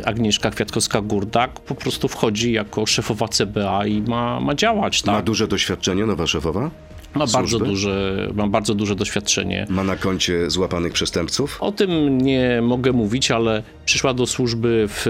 Agnieszka 0.04 0.50
Kwiatkowska-Gurdak 0.50 1.48
po 1.48 1.74
prostu 1.74 2.08
wchodzi 2.08 2.52
jako 2.52 2.86
szefowa 2.86 3.28
CBA 3.28 3.86
i 3.86 4.02
ma, 4.02 4.40
ma 4.40 4.54
działać, 4.54 5.04
Ma 5.04 5.12
tak? 5.12 5.24
duże 5.24 5.48
doświadczenie 5.48 6.06
nowa 6.06 6.26
szefowa? 6.26 6.70
Ma 7.14 7.26
bardzo, 7.26 7.58
duże, 7.58 8.28
ma 8.34 8.48
bardzo 8.48 8.74
duże 8.74 8.94
doświadczenie. 8.94 9.66
Ma 9.70 9.84
na 9.84 9.96
koncie 9.96 10.50
złapanych 10.50 10.92
przestępców? 10.92 11.58
O 11.60 11.72
tym 11.72 12.20
nie 12.20 12.62
mogę 12.62 12.92
mówić, 12.92 13.30
ale 13.30 13.62
przyszła 13.84 14.14
do 14.14 14.26
służby 14.26 14.86
w, 14.88 15.06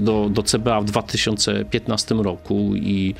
do, 0.00 0.28
do 0.30 0.42
CBA 0.42 0.80
w 0.80 0.84
2015 0.84 2.14
roku 2.14 2.72
i 2.74 3.14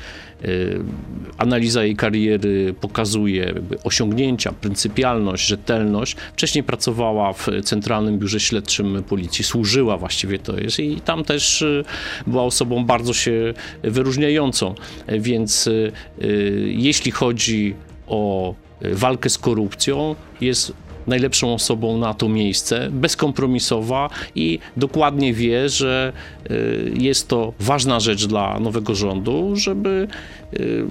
analiza 1.37 1.83
jej 1.83 1.95
kariery 1.95 2.75
pokazuje 2.81 3.53
osiągnięcia, 3.83 4.51
pryncypialność, 4.51 5.47
rzetelność. 5.47 6.15
Wcześniej 6.33 6.63
pracowała 6.63 7.33
w 7.33 7.47
Centralnym 7.63 8.19
Biurze 8.19 8.39
Śledczym 8.39 9.03
Policji, 9.03 9.43
służyła 9.43 9.97
właściwie 9.97 10.39
to 10.39 10.57
jest 10.57 10.79
i 10.79 11.01
tam 11.01 11.23
też 11.23 11.61
y, 11.61 11.83
była 12.27 12.43
osobą 12.43 12.85
bardzo 12.85 13.13
się 13.13 13.53
wyróżniającą. 13.83 14.75
Więc 15.07 15.67
y, 15.67 15.91
y, 16.21 16.73
jeśli 16.77 17.11
chodzi 17.11 17.75
o 18.07 18.53
y, 18.85 18.95
walkę 18.95 19.29
z 19.29 19.37
korupcją, 19.37 20.15
jest 20.41 20.73
najlepszą 21.07 21.53
osobą 21.53 21.97
na 21.97 22.13
to 22.13 22.29
miejsce, 22.29 22.89
bezkompromisowa 22.91 24.09
i 24.35 24.59
dokładnie 24.77 25.33
wie, 25.33 25.69
że 25.69 26.13
y, 26.51 26.93
jest 26.97 27.27
to 27.27 27.53
ważna 27.59 27.99
rzecz 27.99 28.25
dla 28.25 28.59
nowego 28.59 28.95
rządu, 28.95 29.55
żeby 29.55 30.07
y, 30.53 30.85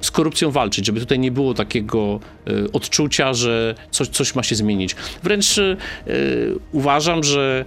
z 0.00 0.10
korupcją 0.10 0.50
walczyć, 0.50 0.86
żeby 0.86 1.00
tutaj 1.00 1.18
nie 1.18 1.30
było 1.30 1.54
takiego 1.54 2.20
y, 2.48 2.72
odczucia, 2.72 3.34
że 3.34 3.74
coś, 3.90 4.08
coś 4.08 4.34
ma 4.34 4.42
się 4.42 4.54
zmienić. 4.54 4.96
Wręcz 5.22 5.60
uważam, 6.72 7.24
że 7.24 7.64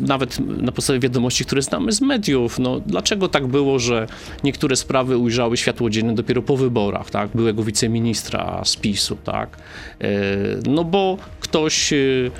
nawet 0.00 0.38
na 0.38 0.72
podstawie 0.72 0.98
wiadomości, 0.98 1.44
które 1.44 1.62
znamy 1.62 1.92
z 1.92 2.00
mediów, 2.00 2.58
no 2.58 2.80
dlaczego 2.86 3.28
tak 3.28 3.46
było, 3.46 3.78
że 3.78 4.06
niektóre 4.44 4.76
sprawy 4.76 5.18
ujrzały 5.18 5.56
światło 5.56 5.90
dzienne 5.90 6.14
dopiero 6.14 6.42
po 6.42 6.56
wyborach, 6.56 7.10
tak, 7.10 7.30
byłego 7.34 7.64
wiceministra 7.64 8.62
z 8.64 8.76
PiSu, 8.76 9.16
tak, 9.24 9.58
E, 10.00 10.70
no 10.70 10.84
bo 10.84 11.16
ktoś 11.40 11.92
e, 11.92 11.96
e, 11.96 12.30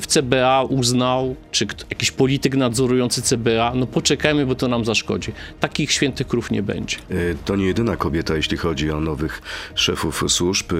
w 0.00 0.06
CBA 0.06 0.62
uznał, 0.62 1.36
czy 1.50 1.66
jakiś 1.90 2.10
polityk 2.10 2.56
nadzorujący 2.56 3.22
CBA, 3.22 3.72
no 3.74 3.86
poczekajmy, 3.86 4.46
bo 4.46 4.54
to 4.54 4.68
nam 4.68 4.84
zaszkodzi. 4.84 5.32
Takich 5.60 5.92
świętych 5.92 6.26
krów 6.26 6.50
nie 6.50 6.62
będzie. 6.62 6.96
To 7.44 7.56
nie 7.56 7.66
jedyna 7.66 7.96
kobieta, 7.96 8.36
jeśli 8.36 8.56
chodzi 8.56 8.90
o 8.90 9.00
nowych 9.00 9.42
szefów 9.74 10.24
służb. 10.28 10.72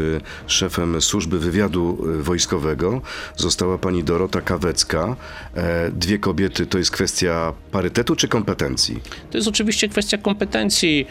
Szefem 0.46 1.00
służby 1.00 1.38
wywiadu 1.38 1.98
wojskowego 2.20 3.00
została 3.36 3.78
pani 3.78 4.04
Dorota 4.04 4.40
Kawecka. 4.40 5.16
Dwie 5.92 6.18
kobiety 6.18 6.66
to 6.66 6.78
jest 6.78 6.90
kwestia 6.90 7.52
parytetu 7.72 8.16
czy 8.16 8.28
kompetencji? 8.28 9.00
To 9.30 9.38
jest 9.38 9.48
oczywiście 9.48 9.88
kwestia 9.88 10.18
kompetencji. 10.18 11.06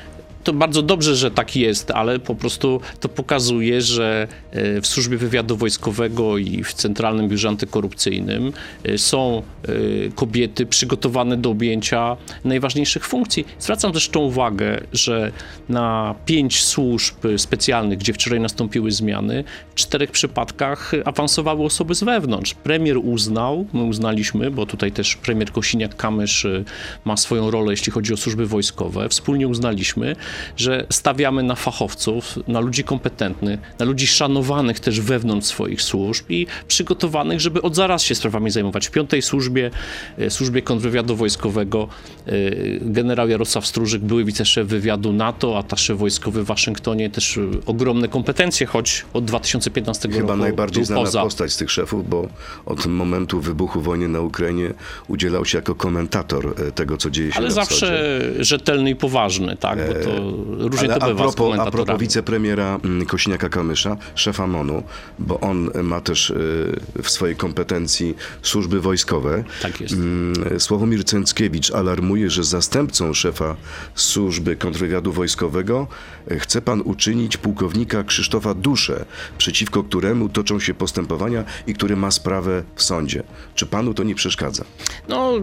To 0.48 0.54
bardzo 0.54 0.82
dobrze, 0.82 1.16
że 1.16 1.32
tak 1.32 1.56
jest, 1.56 1.92
ale 1.92 2.20
po 2.20 2.36
prostu 2.36 2.82
to 3.00 3.10
pokazuje, 3.10 3.82
że 3.82 4.28
e, 4.52 4.82
w 4.82 4.88
służbie 4.88 5.18
wywiadu 5.18 5.58
wojskowego 5.58 6.38
i 6.38 6.64
w 6.64 6.74
Centralnym 6.74 7.28
Biurze 7.30 7.48
Antykorupcyjnym 7.48 8.54
e, 8.84 8.98
są 8.98 9.42
e, 9.64 9.72
kobiety 10.16 10.66
przygotowane 10.66 11.38
do 11.38 11.50
objęcia 11.50 12.18
najważniejszych 12.44 13.06
funkcji. 13.06 13.46
Zwracam 13.60 13.92
zresztą 13.92 14.20
uwagę, 14.20 14.82
że 14.94 15.32
na 15.70 16.16
pięć 16.26 16.64
służb 16.64 17.16
specjalnych, 17.38 18.00
gdzie 18.00 18.14
wczoraj 18.14 18.40
nastąpiły 18.40 18.92
zmiany, 18.92 19.44
w 19.72 19.76
czterech 19.76 20.12
przypadkach 20.12 20.92
awansowały 21.06 21.64
osoby 21.64 21.96
z 21.96 22.04
wewnątrz. 22.04 22.54
Premier 22.54 22.98
uznał, 22.98 23.66
my 23.74 23.84
uznaliśmy, 23.84 24.52
bo 24.52 24.66
tutaj 24.66 24.92
też 24.92 25.16
premier 25.16 25.52
Kosiniak-Kamysz 25.52 26.64
ma 27.06 27.18
swoją 27.18 27.52
rolę, 27.52 27.72
jeśli 27.72 27.92
chodzi 27.92 28.14
o 28.14 28.18
służby 28.18 28.46
wojskowe. 28.46 29.10
Wspólnie 29.10 29.48
uznaliśmy, 29.48 30.16
że 30.58 30.86
stawiamy 30.90 31.44
na 31.44 31.56
fachowców, 31.56 32.40
na 32.48 32.60
ludzi 32.60 32.84
kompetentnych, 32.84 33.60
na 33.80 33.86
ludzi 33.86 34.08
szanowanych 34.08 34.80
też 34.80 35.02
wewnątrz 35.02 35.48
swoich 35.48 35.82
służb 35.82 36.26
i 36.30 36.48
przygotowanych, 36.68 37.40
żeby 37.40 37.62
od 37.62 37.76
zaraz 37.76 38.04
się 38.04 38.16
sprawami 38.16 38.52
zajmować. 38.52 38.88
W 38.88 38.92
piątej 38.92 39.22
służbie, 39.22 39.72
y, 40.20 40.30
służbie 40.30 40.62
kontrwywiadu 40.62 41.16
wojskowego, 41.16 41.88
y, 42.28 42.80
generał 42.82 43.30
Jarosław 43.30 43.68
Stróżyk, 43.68 44.02
były 44.02 44.26
wiceszef 44.26 44.68
wywiadu 44.68 45.14
NATO, 45.14 45.58
atasze 45.58 45.96
wojskowy 45.96 46.44
w 46.44 46.46
Waszyngtonie, 46.46 47.10
też 47.10 47.38
y, 47.38 47.50
ogromne 47.66 48.08
kompetencje, 48.08 48.68
choć 48.68 49.06
od 49.14 49.26
2015 49.26 50.10
Chyba 50.10 50.28
roku 50.28 50.42
najbardziej 50.42 50.82
był 50.82 50.86
znana 50.86 51.02
poza. 51.02 51.24
postać 51.24 51.52
z 51.52 51.58
tych 51.58 51.72
szefów, 51.72 52.10
bo 52.10 52.28
od 52.66 52.86
momentu 52.86 53.42
wybuchu 53.42 53.82
wojny 53.82 54.08
na 54.08 54.22
Ukrainie 54.22 54.74
udzielał 55.08 55.46
się 55.46 55.58
jako 55.58 55.76
komentator 55.76 56.54
e, 56.68 56.72
tego, 56.72 56.98
co 56.98 57.10
dzieje 57.10 57.32
się 57.32 57.38
Ale 57.38 57.48
na 57.48 57.54
zawsze 57.54 57.76
wschodzie. 57.86 58.44
rzetelny 58.44 58.90
i 58.90 58.96
poważny, 58.96 59.58
tak? 59.58 59.80
Bo 59.88 59.94
to 59.94 60.27
różnie 60.58 60.90
Ale 60.90 61.00
to 61.00 61.06
a 61.06 61.08
bywa 61.08 61.32
z 61.32 61.36
propos, 61.36 61.60
a 61.60 61.72
propos 61.72 62.00
wicepremiera 62.00 62.80
mm, 62.84 63.06
Kosiniaka-Kamysza, 63.06 63.98
szefa 64.16 64.48
MONU, 64.48 64.84
bo 65.20 65.40
on 65.40 65.70
ma 65.84 66.02
też 66.02 66.30
y, 66.30 66.80
w 67.04 67.10
swojej 67.10 67.36
kompetencji 67.36 68.16
służby 68.42 68.82
wojskowe. 68.82 69.44
Tak 69.62 69.82
jest. 69.82 69.94
Mm, 69.94 70.60
Sławomir 70.60 71.06
Cęckiewicz 71.06 71.72
alarmuje, 71.72 72.30
że 72.30 72.44
zastępcą 72.44 73.14
szefa 73.14 73.56
służby 73.96 74.56
kontrwywiadu 74.56 75.12
wojskowego 75.12 75.88
e, 76.32 76.40
chce 76.40 76.62
pan 76.62 76.82
uczynić 76.82 77.38
pułkownika 77.38 78.04
Krzysztofa 78.04 78.54
Duszę, 78.54 79.06
przeciwko 79.38 79.84
któremu 79.84 80.30
toczą 80.30 80.60
się 80.60 80.74
postępowania 80.74 81.44
i 81.68 81.74
który 81.74 81.96
ma 81.96 82.12
sprawę 82.12 82.64
w 82.76 82.84
sądzie. 82.84 83.24
Czy 83.56 83.66
panu 83.66 83.94
to 83.94 84.04
nie 84.04 84.16
przeszkadza? 84.16 84.64
No, 85.10 85.34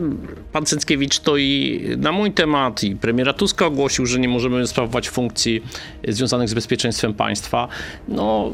pan 0.53 0.67
Cęckiewicz 0.67 1.19
to 1.19 1.37
i 1.37 1.83
na 1.97 2.13
mój 2.13 2.33
temat 2.33 2.85
i 2.85 2.97
premiera 2.97 3.33
Tuska 3.33 3.67
ogłosił, 3.67 4.07
że 4.07 4.19
nie 4.19 4.29
możemy 4.29 4.67
sprawować 4.75 5.11
funkcji 5.11 5.63
związanych 6.09 6.49
z 6.49 6.55
bezpieczeństwem 6.55 7.15
państwa. 7.15 7.69
No, 8.09 8.53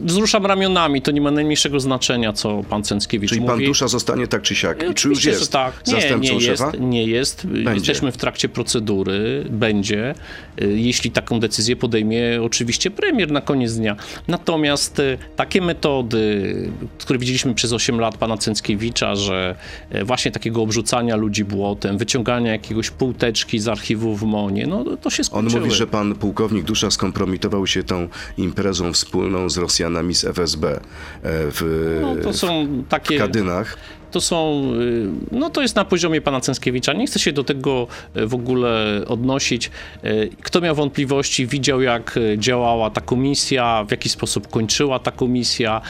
wzruszam 0.00 0.46
ramionami, 0.46 1.02
to 1.02 1.10
nie 1.10 1.20
ma 1.20 1.30
najmniejszego 1.30 1.80
znaczenia, 1.80 2.32
co 2.32 2.62
pan 2.68 2.84
Cęckiewicz 2.84 3.30
Czyli 3.30 3.42
pan 3.42 3.54
mówi. 3.54 3.66
Dusza 3.66 3.88
zostanie 3.88 4.26
tak 4.26 4.42
czy 4.42 4.54
siak? 4.54 4.90
I 4.90 4.94
czy 4.94 5.08
już 5.08 5.24
jest 5.24 5.52
tak. 5.52 5.86
Nie, 5.86 5.92
zastępcą 5.92 6.34
nie 6.34 6.40
szefa? 6.40 6.66
jest, 6.66 6.80
nie 6.80 7.04
jest. 7.04 7.46
Jesteśmy 7.74 8.12
w 8.12 8.16
trakcie 8.16 8.48
procedury. 8.48 9.44
Będzie, 9.50 10.14
y, 10.62 10.78
jeśli 10.78 11.10
taką 11.10 11.40
decyzję 11.40 11.76
podejmie 11.76 12.42
oczywiście 12.42 12.90
premier 12.90 13.30
na 13.30 13.40
koniec 13.40 13.74
dnia. 13.74 13.96
Natomiast 14.28 14.98
y, 14.98 15.18
takie 15.36 15.60
metody, 15.60 16.54
które 16.98 17.18
widzieliśmy 17.18 17.54
przez 17.54 17.72
8 17.72 18.00
lat 18.00 18.16
pana 18.16 18.36
Cęckiewicza, 18.36 19.16
że 19.16 19.56
y, 19.94 20.04
właśnie 20.04 20.30
takiego 20.30 20.62
obrzucania 20.62 21.16
ludzi 21.16 21.44
błotem, 21.44 21.98
wyciągania 21.98 22.52
jakiegoś 22.52 22.90
półteczki 22.90 23.58
z 23.58 23.68
archiwów 23.68 24.20
w 24.20 24.22
Monie, 24.22 24.66
no 24.66 24.84
to 24.96 25.10
się 25.10 25.20
On 25.20 25.24
skończyło. 25.24 25.64
mówi, 25.64 25.74
że 25.76 25.86
pan 25.86 26.14
pułkownik 26.14 26.64
Dusza 26.64 26.90
skompromitował 26.90 27.66
się 27.66 27.82
tą 27.82 28.08
imprezą 28.38 28.92
wspólną 28.92 29.48
z 29.52 29.58
Rosjanami 29.58 30.14
z 30.14 30.24
FSB 30.24 30.64
e, 30.64 30.80
w, 31.22 31.98
no, 32.02 32.16
to 32.22 32.32
są 32.32 32.66
w 32.66 32.88
takie... 32.88 33.18
Kadynach. 33.18 33.76
To 34.10 34.20
są, 34.20 34.70
y, 34.80 35.08
no 35.30 35.50
to 35.50 35.62
jest 35.62 35.76
na 35.76 35.84
poziomie 35.84 36.20
pana 36.20 36.40
Cęckiewicza. 36.40 36.92
Nie 36.92 37.06
chcę 37.06 37.18
się 37.18 37.32
do 37.32 37.44
tego 37.44 37.86
y, 38.16 38.26
w 38.26 38.34
ogóle 38.34 39.02
odnosić. 39.06 39.70
Y, 40.04 40.30
Kto 40.42 40.60
miał 40.60 40.74
wątpliwości, 40.74 41.46
widział 41.46 41.80
jak 41.80 42.18
działała 42.36 42.90
ta 42.90 43.00
komisja, 43.00 43.84
w 43.88 43.90
jaki 43.90 44.08
sposób 44.08 44.48
kończyła 44.48 44.98
ta 44.98 45.10
komisja, 45.10 45.80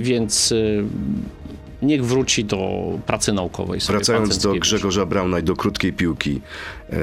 więc 0.00 0.54
niech 1.82 2.04
wróci 2.04 2.44
do 2.44 2.82
pracy 3.06 3.32
naukowej. 3.32 3.80
Wracając 3.80 4.38
do. 4.38 4.54
Grzegorza 4.54 5.06
Brauna 5.06 5.38
i 5.38 5.42
do 5.42 5.56
krótkiej 5.56 5.92
piłki. 5.92 6.40
E, 6.90 6.96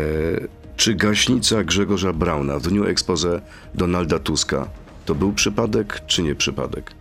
czy 0.78 0.96
gaśnica 0.96 1.64
Grzegorza 1.64 2.14
Brauna 2.14 2.60
w 2.60 2.62
dniu 2.62 2.86
expose 2.86 3.42
Donalda 3.76 4.20
Tuska 4.20 4.68
to 5.06 5.16
był 5.16 5.34
przypadek, 5.34 6.02
czy 6.08 6.24
nie 6.24 6.36
przypadek? 6.36 6.92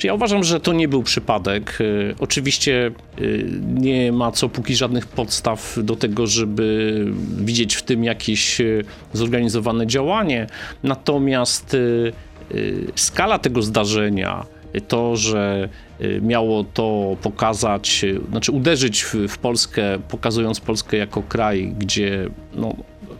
Czy 0.00 0.06
ja 0.06 0.14
uważam, 0.14 0.44
że 0.44 0.60
to 0.60 0.72
nie 0.72 0.88
był 0.88 1.02
przypadek. 1.02 1.78
Y, 1.80 2.14
Oczywiście 2.18 2.90
y, 3.20 3.60
nie 3.74 4.12
ma 4.12 4.32
co 4.32 4.48
póki 4.48 4.76
żadnych 4.76 5.06
podstaw 5.06 5.78
do 5.82 5.96
tego, 5.96 6.26
żeby 6.26 7.06
widzieć 7.36 7.74
w 7.74 7.82
tym 7.82 8.04
jakieś 8.04 8.60
y, 8.60 8.84
zorganizowane 9.12 9.86
działanie. 9.86 10.46
Natomiast 10.82 11.76
skala 12.94 13.38
tego 13.38 13.62
zdarzenia, 13.62 14.46
to, 14.88 15.16
że 15.16 15.68
miało 16.22 16.64
to 16.64 17.16
pokazać, 17.22 18.04
znaczy 18.30 18.52
uderzyć 18.52 19.02
w 19.28 19.38
Polskę, 19.38 19.98
pokazując 20.08 20.60
Polskę 20.60 20.96
jako 20.96 21.22
kraj, 21.22 21.74
gdzie 21.78 22.28
no, 22.54 22.74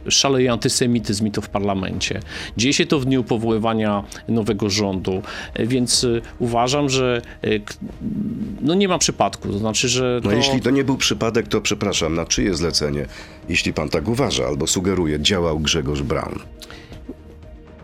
szaleje 0.09 0.53
antysemityzm 0.53 1.27
i 1.27 1.31
to 1.31 1.41
w 1.41 1.49
parlamencie. 1.49 2.21
Dzieje 2.57 2.73
się 2.73 2.87
to 2.87 3.01
w 3.01 3.05
dniu 3.05 3.25
powoływania 3.25 4.05
nowego 4.29 4.71
rządu, 4.71 5.23
e, 5.55 5.67
więc 5.67 6.05
y, 6.05 6.23
uważam, 6.39 6.89
że 6.91 7.23
k- 7.65 7.75
no 8.61 8.75
nie 8.75 8.89
ma 8.89 8.99
przypadku. 8.99 9.49
To 9.49 9.59
znaczy, 9.59 9.89
że 9.89 10.21
No 10.25 10.31
to... 10.31 10.37
jeśli 10.37 10.61
to 10.61 10.71
nie 10.71 10.85
był 10.85 10.97
przypadek, 10.97 11.49
to 11.49 11.61
przepraszam, 11.61 12.15
na 12.15 12.27
czyje 12.27 12.55
zlecenie, 12.55 13.07
jeśli 13.49 13.73
pan 13.73 13.89
tak 13.89 14.09
uważa 14.09 14.47
albo 14.47 14.67
sugeruje, 14.67 15.21
działał 15.21 15.61
Grzegorz 15.61 16.03
Braun? 16.03 16.39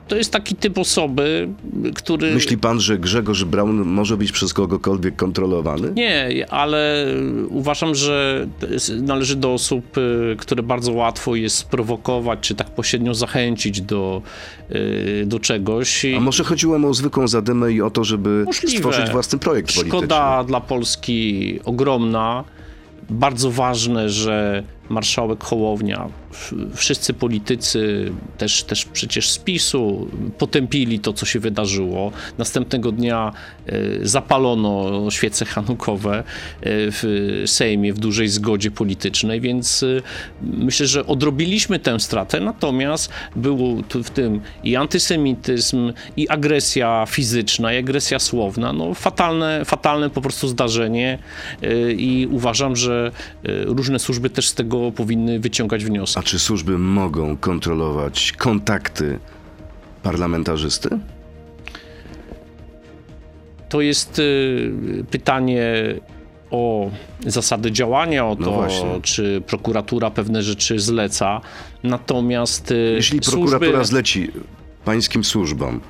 To 0.08 0.16
jest 0.16 0.32
taki 0.32 0.54
typ 0.54 0.78
osoby, 0.78 1.48
który... 1.94 2.34
Myśli 2.34 2.58
pan, 2.58 2.80
że 2.80 2.98
Grzegorz 2.98 3.44
Braun 3.44 3.84
może 3.84 4.16
być 4.16 4.32
przez 4.32 4.54
kogokolwiek 4.54 5.16
kontrolowany? 5.16 5.92
Nie, 5.94 6.46
ale 6.50 7.06
uważam, 7.48 7.94
że 7.94 8.46
należy 9.02 9.36
do 9.36 9.52
osób, 9.54 9.98
y, 9.98 10.36
które 10.38 10.62
bardzo 10.62 10.92
łatwo 10.92 11.34
jest 11.34 11.56
sprowokować, 11.56 12.38
czy 12.40 12.54
tak 12.54 12.70
pośrednio 12.70 13.14
zachęcić 13.14 13.80
do, 13.80 14.22
y, 14.70 15.24
do 15.26 15.40
czegoś. 15.40 16.04
A 16.16 16.20
może 16.20 16.44
chodziło 16.44 16.78
mu 16.78 16.88
o 16.88 16.94
zwykłą 16.94 17.28
zadymę 17.28 17.72
i 17.72 17.82
o 17.82 17.90
to, 17.90 18.04
żeby 18.04 18.42
Możliwe. 18.46 18.76
stworzyć 18.76 19.10
własny 19.10 19.38
projekt 19.38 19.72
Szkoda 19.72 19.88
polityczny? 19.90 20.46
dla 20.46 20.60
Polski 20.60 21.60
ogromna. 21.64 22.44
Bardzo 23.10 23.50
ważne, 23.50 24.10
że 24.10 24.62
marszałek 24.88 25.44
Hołownia, 25.44 26.08
wszyscy 26.74 27.14
politycy, 27.14 28.12
też, 28.38 28.64
też 28.64 28.84
przecież 28.84 29.30
z 29.30 29.38
PiSu, 29.38 30.08
potępili 30.38 31.00
to, 31.00 31.12
co 31.12 31.26
się 31.26 31.40
wydarzyło. 31.40 32.12
Następnego 32.38 32.92
dnia 32.92 33.32
e, 33.66 33.72
zapalono 34.02 35.10
świece 35.10 35.44
hanukowe 35.44 36.18
e, 36.18 36.22
w 36.62 37.42
Sejmie 37.46 37.92
w 37.92 37.98
dużej 37.98 38.28
zgodzie 38.28 38.70
politycznej, 38.70 39.40
więc 39.40 39.82
e, 39.82 39.86
myślę, 40.42 40.86
że 40.86 41.06
odrobiliśmy 41.06 41.78
tę 41.78 42.00
stratę, 42.00 42.40
natomiast 42.40 43.10
był 43.36 43.82
w 43.94 44.10
tym 44.10 44.40
i 44.64 44.76
antysemityzm, 44.76 45.92
i 46.16 46.28
agresja 46.28 47.04
fizyczna, 47.08 47.72
i 47.72 47.78
agresja 47.78 48.18
słowna. 48.18 48.72
No, 48.72 48.94
fatalne, 48.94 49.64
fatalne 49.64 50.10
po 50.10 50.20
prostu 50.20 50.48
zdarzenie 50.48 51.18
i 51.96 52.28
uważam, 52.30 52.76
że 52.76 53.10
różne 53.66 53.98
służby 53.98 54.30
też 54.30 54.48
z 54.48 54.54
tego 54.54 54.75
powinny 54.96 55.40
wyciągać 55.40 55.84
wnioski. 55.84 56.18
A 56.18 56.22
czy 56.22 56.38
służby 56.38 56.78
mogą 56.78 57.36
kontrolować 57.36 58.32
kontakty 58.32 59.18
parlamentarzysty? 60.02 60.88
To 63.68 63.80
jest 63.80 64.18
y, 64.18 65.04
pytanie 65.10 65.64
o 66.50 66.90
zasady 67.26 67.72
działania, 67.72 68.26
o 68.26 68.36
No 68.38 68.44
to, 68.46 68.52
właśnie. 68.52 69.00
czy 69.02 69.42
prokuratura 69.46 70.10
pewne 70.10 70.42
rzeczy 70.42 70.78
zleca. 70.78 71.40
Natomiast 71.82 72.70
y, 72.70 72.74
Jeśli 72.96 73.18
służby... 73.22 73.40
prokuratura 73.50 73.84
zleci 73.84 74.30
pańskim 74.86 75.24
służbom 75.24 75.80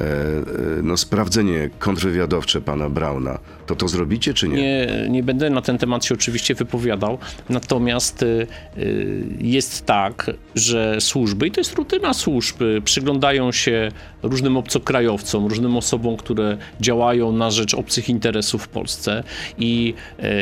e, 0.00 0.04
e, 0.04 0.82
no, 0.82 0.96
sprawdzenie 0.96 1.70
kontrwywiadowcze 1.78 2.60
pana 2.60 2.88
Brauna, 2.90 3.38
to 3.70 3.76
to 3.76 3.88
zrobicie 3.88 4.34
czy 4.34 4.48
nie? 4.48 4.56
Nie, 4.56 5.06
nie 5.08 5.22
będę 5.22 5.50
na 5.50 5.62
ten 5.62 5.78
temat 5.78 6.04
się 6.04 6.14
oczywiście 6.14 6.54
wypowiadał, 6.54 7.18
natomiast 7.48 8.22
y, 8.22 8.46
y, 8.78 9.26
jest 9.40 9.86
tak, 9.86 10.30
że 10.54 11.00
służby, 11.00 11.46
i 11.46 11.50
to 11.50 11.60
jest 11.60 11.74
rutyna 11.74 12.14
służb, 12.14 12.62
y, 12.62 12.82
przyglądają 12.84 13.52
się 13.52 13.90
różnym 14.22 14.56
obcokrajowcom, 14.56 15.46
różnym 15.46 15.76
osobom, 15.76 16.16
które 16.16 16.56
działają 16.80 17.32
na 17.32 17.50
rzecz 17.50 17.74
obcych 17.74 18.08
interesów 18.08 18.62
w 18.62 18.68
Polsce 18.68 19.24
i 19.58 19.94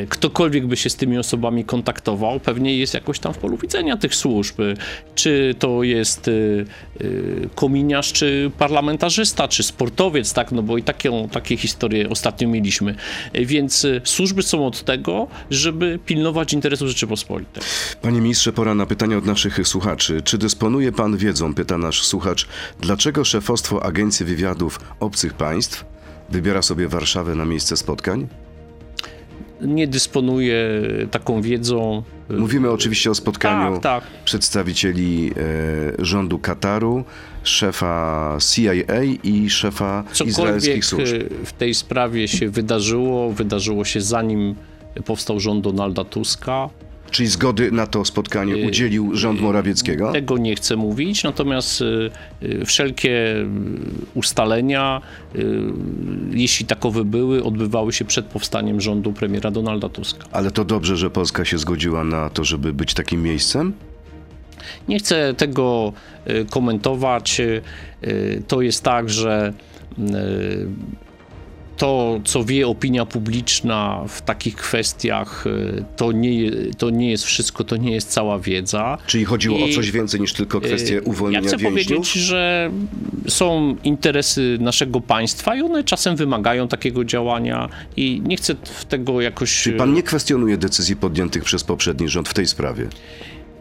y, 0.02 0.06
ktokolwiek 0.08 0.66
by 0.66 0.76
się 0.76 0.90
z 0.90 0.96
tymi 0.96 1.18
osobami 1.18 1.64
kontaktował, 1.64 2.40
pewnie 2.40 2.76
jest 2.76 2.94
jakoś 2.94 3.18
tam 3.18 3.34
w 3.34 3.38
polu 3.38 3.56
widzenia 3.56 3.96
tych 3.96 4.14
służb. 4.14 4.58
Czy 5.14 5.54
to 5.58 5.82
jest 5.82 6.28
y, 6.28 6.64
y, 7.00 7.48
kominiarz, 7.54 8.12
czy 8.12 8.50
parlamentarzysta, 8.58 9.48
czy 9.48 9.62
sportowiec, 9.62 10.32
tak, 10.32 10.52
no 10.52 10.62
bo 10.62 10.78
i 10.78 10.82
takie, 10.82 11.28
takie 11.32 11.56
historie 11.56 12.10
ostatnio 12.10 12.48
mieliśmy. 12.48 12.94
Y, 13.36 13.46
Więc 13.46 13.84
y, 13.84 14.00
służby 14.04 14.42
są 14.42 14.66
od 14.66 14.84
tego, 14.84 15.26
żeby 15.50 15.98
pilnować 16.06 16.52
interesów 16.52 16.88
Rzeczypospolitej. 16.88 17.62
Panie 18.02 18.20
ministrze, 18.20 18.52
pora 18.52 18.74
na 18.74 18.86
pytania 18.86 19.16
od 19.18 19.24
naszych 19.26 19.68
słuchaczy. 19.68 20.22
Czy 20.22 20.38
dysponuje 20.38 20.92
pan 20.92 21.16
wiedzą, 21.16 21.54
pyta 21.54 21.78
nasz 21.78 22.02
słuchacz, 22.02 22.46
dlaczego 22.80 23.24
szefostwo 23.24 23.82
Agencji 23.84 24.26
Wywiadów 24.26 24.80
Obcych 25.00 25.34
Państw 25.34 25.84
wybiera 26.30 26.62
sobie 26.62 26.88
Warszawę 26.88 27.34
na 27.34 27.44
miejsce 27.44 27.76
spotkań? 27.76 28.28
Nie 29.60 29.86
dysponuję 29.88 30.56
taką 31.10 31.42
wiedzą. 31.42 32.02
Y, 32.30 32.34
Mówimy 32.34 32.70
oczywiście 32.70 33.10
o 33.10 33.14
spotkaniu 33.14 33.72
Tak, 33.80 33.82
tak. 33.82 34.24
przedstawicieli 34.24 35.30
e, 35.98 36.04
rządu 36.04 36.38
Kataru, 36.38 37.04
szefa 37.42 38.36
CIA 38.40 39.02
i 39.22 39.50
szefa 39.50 40.04
Cokolwiek 40.12 40.28
izraelskich 40.28 40.84
służb. 40.84 41.14
y, 41.14 41.28
w 41.44 41.52
tej 41.52 41.74
sprawie 41.74 42.28
się 42.28 42.48
wydarzyło, 42.48 43.32
wydarzyło 43.32 43.84
się 43.84 44.00
zanim 44.00 44.54
powstał 45.04 45.40
rząd 45.40 45.64
Donalda 45.64 46.04
Tuska. 46.04 46.68
Czyli 47.10 47.28
zgody 47.28 47.72
na 47.72 47.86
to 47.86 48.04
spotkanie 48.04 48.66
udzielił 48.66 49.16
rząd 49.16 49.40
Morawieckiego? 49.40 50.12
Tego 50.12 50.38
nie 50.38 50.54
chcę 50.56 50.76
mówić, 50.76 51.24
natomiast 51.24 51.80
y, 51.80 52.10
y, 52.42 52.64
wszelkie 52.64 53.10
y, 53.10 53.46
ustalenia, 54.14 55.00
y, 55.36 55.60
jeśli 56.30 56.66
takowe 56.66 57.04
były, 57.04 57.44
odbywały 57.44 57.92
się 57.92 58.04
przed 58.04 58.26
powstaniem 58.26 58.80
rządu 58.80 59.12
premiera 59.12 59.50
Donalda 59.50 59.88
Tuska. 59.88 60.26
Ale 60.32 60.50
to 60.50 60.64
dobrze, 60.64 60.96
że 60.96 61.10
Polska 61.10 61.44
się 61.44 61.58
zgodziła 61.58 62.04
na 62.04 62.30
to, 62.30 62.44
żeby 62.44 62.72
być 62.72 62.94
takim 62.94 63.22
miejscem? 63.22 63.72
Nie 64.88 64.98
chcę 64.98 65.34
tego 65.34 65.92
y, 66.30 66.46
komentować. 66.50 67.40
Y, 67.40 67.62
To 68.48 68.62
jest 68.62 68.82
tak, 68.84 69.10
że 69.10 69.52
y, 69.98 70.02
to, 71.76 72.20
co 72.24 72.44
wie 72.44 72.66
opinia 72.68 73.06
publiczna 73.06 74.04
w 74.08 74.22
takich 74.22 74.56
kwestiach, 74.56 75.44
to 75.96 76.12
nie, 76.12 76.50
to 76.78 76.90
nie 76.90 77.10
jest 77.10 77.24
wszystko, 77.24 77.64
to 77.64 77.76
nie 77.76 77.92
jest 77.92 78.10
cała 78.10 78.38
wiedza. 78.38 78.98
Czyli 79.06 79.24
chodziło 79.24 79.64
o 79.64 79.66
I- 79.66 79.74
coś 79.74 79.90
więcej 79.90 80.20
niż 80.20 80.32
tylko 80.32 80.60
kwestię 80.60 80.94
Ja 80.94 81.00
uwolnienia 81.04 81.48
chcę 81.48 81.56
więźniów? 81.56 81.72
powiedzieć, 81.72 82.12
że 82.12 82.70
są 83.28 83.76
interesy 83.84 84.56
naszego 84.60 85.00
państwa 85.00 85.56
i 85.56 85.60
one 85.62 85.84
czasem 85.84 86.16
wymagają 86.16 86.68
takiego 86.68 87.04
działania 87.04 87.68
i 87.96 88.22
nie 88.24 88.36
chcę 88.36 88.54
w 88.64 88.84
tego 88.84 89.20
jakoś... 89.20 89.62
Czyli 89.62 89.78
pan 89.78 89.94
nie 89.94 90.02
kwestionuje 90.02 90.56
decyzji 90.56 90.96
podjętych 90.96 91.44
przez 91.44 91.64
poprzedni 91.64 92.08
rząd 92.08 92.28
w 92.28 92.34
tej 92.34 92.46
sprawie? 92.46 92.88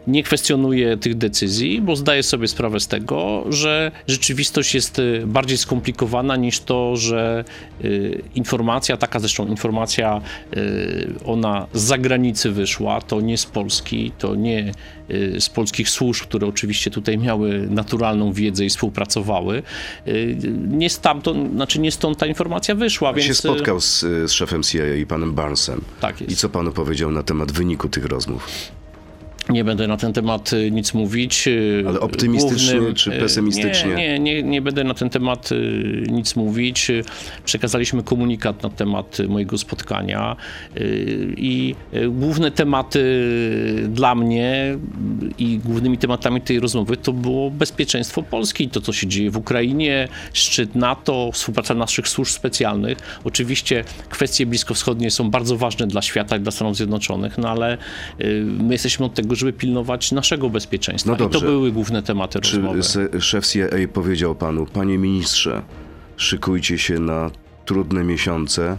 Nie 0.08 0.22
kwestionuję 0.22 0.96
tych 0.96 1.14
decyzji, 1.14 1.80
bo 1.80 1.96
zdaję 1.96 2.22
sobie 2.22 2.48
sprawę 2.48 2.80
z 2.80 2.88
tego, 2.88 3.44
że 3.48 3.92
rzeczywistość 4.06 4.74
jest 4.74 4.98
y, 4.98 5.22
bardziej 5.26 5.58
skomplikowana 5.58 6.36
niż 6.36 6.60
to, 6.60 6.96
że 6.96 7.44
y, 7.84 8.22
informacja, 8.34 8.96
taka 8.96 9.20
zresztą 9.20 9.46
informacja, 9.46 10.20
y, 10.56 11.14
ona 11.24 11.66
z 11.72 11.82
zagranicy 11.82 12.50
wyszła, 12.50 13.00
to 13.00 13.20
nie 13.20 13.38
z 13.38 13.46
Polski, 13.46 14.12
to 14.18 14.34
nie 14.34 14.72
z 15.38 15.48
polskich 15.48 15.90
służb, 15.90 16.22
które 16.22 16.46
oczywiście 16.46 16.90
tutaj 16.90 17.18
miały 17.18 17.66
naturalną 17.70 18.32
wiedzę 18.32 18.64
i 18.64 18.68
współpracowały. 18.68 19.62
Nie 20.68 20.90
stamtąd, 20.90 21.52
znaczy 21.52 21.80
nie 21.80 21.92
stąd 21.92 22.18
ta 22.18 22.26
informacja 22.26 22.74
wyszła, 22.74 23.12
więc... 23.12 23.26
się 23.26 23.34
spotkał 23.34 23.80
z, 23.80 24.00
z 24.00 24.30
szefem 24.30 24.62
CIA 24.62 24.94
i 24.94 25.06
panem 25.06 25.34
Barnesem. 25.34 25.80
Tak 26.00 26.20
jest. 26.20 26.32
I 26.32 26.36
co 26.36 26.48
panu 26.48 26.72
powiedział 26.72 27.10
na 27.10 27.22
temat 27.22 27.52
wyniku 27.52 27.88
tych 27.88 28.04
rozmów? 28.04 28.48
Nie 29.48 29.64
będę 29.64 29.88
na 29.88 29.96
ten 29.96 30.12
temat 30.12 30.52
y, 30.52 30.70
nic 30.70 30.94
mówić. 30.94 31.48
y, 31.48 31.84
Ale 31.88 32.00
optymistycznie 32.00 32.94
czy 32.94 33.12
y, 33.14 33.20
pesymistycznie? 33.20 33.94
Nie, 33.94 34.18
nie, 34.18 34.42
nie, 34.42 34.62
będę 34.62 34.84
na 34.84 34.94
ten 34.94 35.10
temat 35.10 35.50
nic 36.10 36.36
mówić. 36.36 36.88
Przekazaliśmy 37.44 38.02
komunikat 38.02 38.62
na 38.62 38.70
temat 38.70 39.18
mojego 39.28 39.58
spotkania 39.58 40.36
i 41.36 41.74
główne 42.08 42.50
tematy 42.50 43.00
dla 43.88 44.14
mnie 44.14 44.78
i 45.38 45.58
głównymi 45.64 45.98
tematami 45.98 46.40
tej 46.40 46.60
rozmowy 46.60 46.96
to 46.96 47.12
było 47.12 47.50
bezpieczeństwo 47.50 48.22
Polski, 48.22 48.68
to 48.68 48.80
co 48.80 48.92
się 48.92 49.06
dzieje 49.06 49.30
w 49.30 49.36
Ukrainie, 49.36 50.08
szczyt 50.32 50.74
NATO, 50.74 51.30
współpraca 51.32 51.74
naszych 51.74 52.08
służb 52.08 52.32
specjalnych. 52.32 52.98
Oczywiście 53.24 53.84
kwestie 54.08 54.46
bliskowschodnie 54.46 55.10
są 55.10 55.30
bardzo 55.30 55.56
ważne 55.56 55.86
dla 55.86 56.02
świata 56.02 56.36
i 56.36 56.40
dla 56.40 56.52
Stanów 56.52 56.76
Zjednoczonych, 56.76 57.38
no 57.38 57.48
ale 57.48 57.78
my 58.44 58.74
jesteśmy 58.74 59.06
od 59.06 59.14
tego, 59.14 59.34
żeby 59.38 59.52
pilnować 59.52 60.12
naszego 60.12 60.50
bezpieczeństwa. 60.50 61.10
No 61.10 61.16
I 61.16 61.18
to 61.18 61.28
dobrze. 61.28 61.46
były 61.46 61.72
główne 61.72 62.02
tematy 62.02 62.40
Czy 62.40 62.56
rozmowy. 62.56 62.82
se- 62.82 63.20
szef 63.20 63.46
CIA 63.46 63.66
powiedział 63.92 64.34
panu, 64.34 64.66
panie 64.66 64.98
ministrze, 64.98 65.62
szykujcie 66.16 66.78
się 66.78 66.98
na 66.98 67.30
trudne 67.64 68.04
miesiące, 68.04 68.78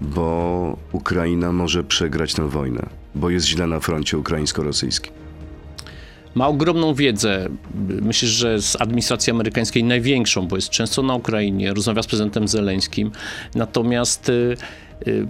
bo 0.00 0.76
Ukraina 0.92 1.52
może 1.52 1.84
przegrać 1.84 2.34
tę 2.34 2.48
wojnę, 2.48 2.86
bo 3.14 3.30
jest 3.30 3.46
źle 3.46 3.66
na 3.66 3.80
froncie 3.80 4.18
ukraińsko-rosyjskim. 4.18 5.12
Ma 6.34 6.48
ogromną 6.48 6.94
wiedzę. 6.94 7.48
Myślę, 8.02 8.28
że 8.28 8.62
z 8.62 8.80
administracji 8.80 9.30
amerykańskiej 9.30 9.84
największą, 9.84 10.48
bo 10.48 10.56
jest 10.56 10.70
często 10.70 11.02
na 11.02 11.14
Ukrainie, 11.14 11.74
rozmawia 11.74 12.02
z 12.02 12.06
prezydentem 12.06 12.48
Zeleńskim. 12.48 13.10
Natomiast 13.54 14.28
y, 14.28 14.56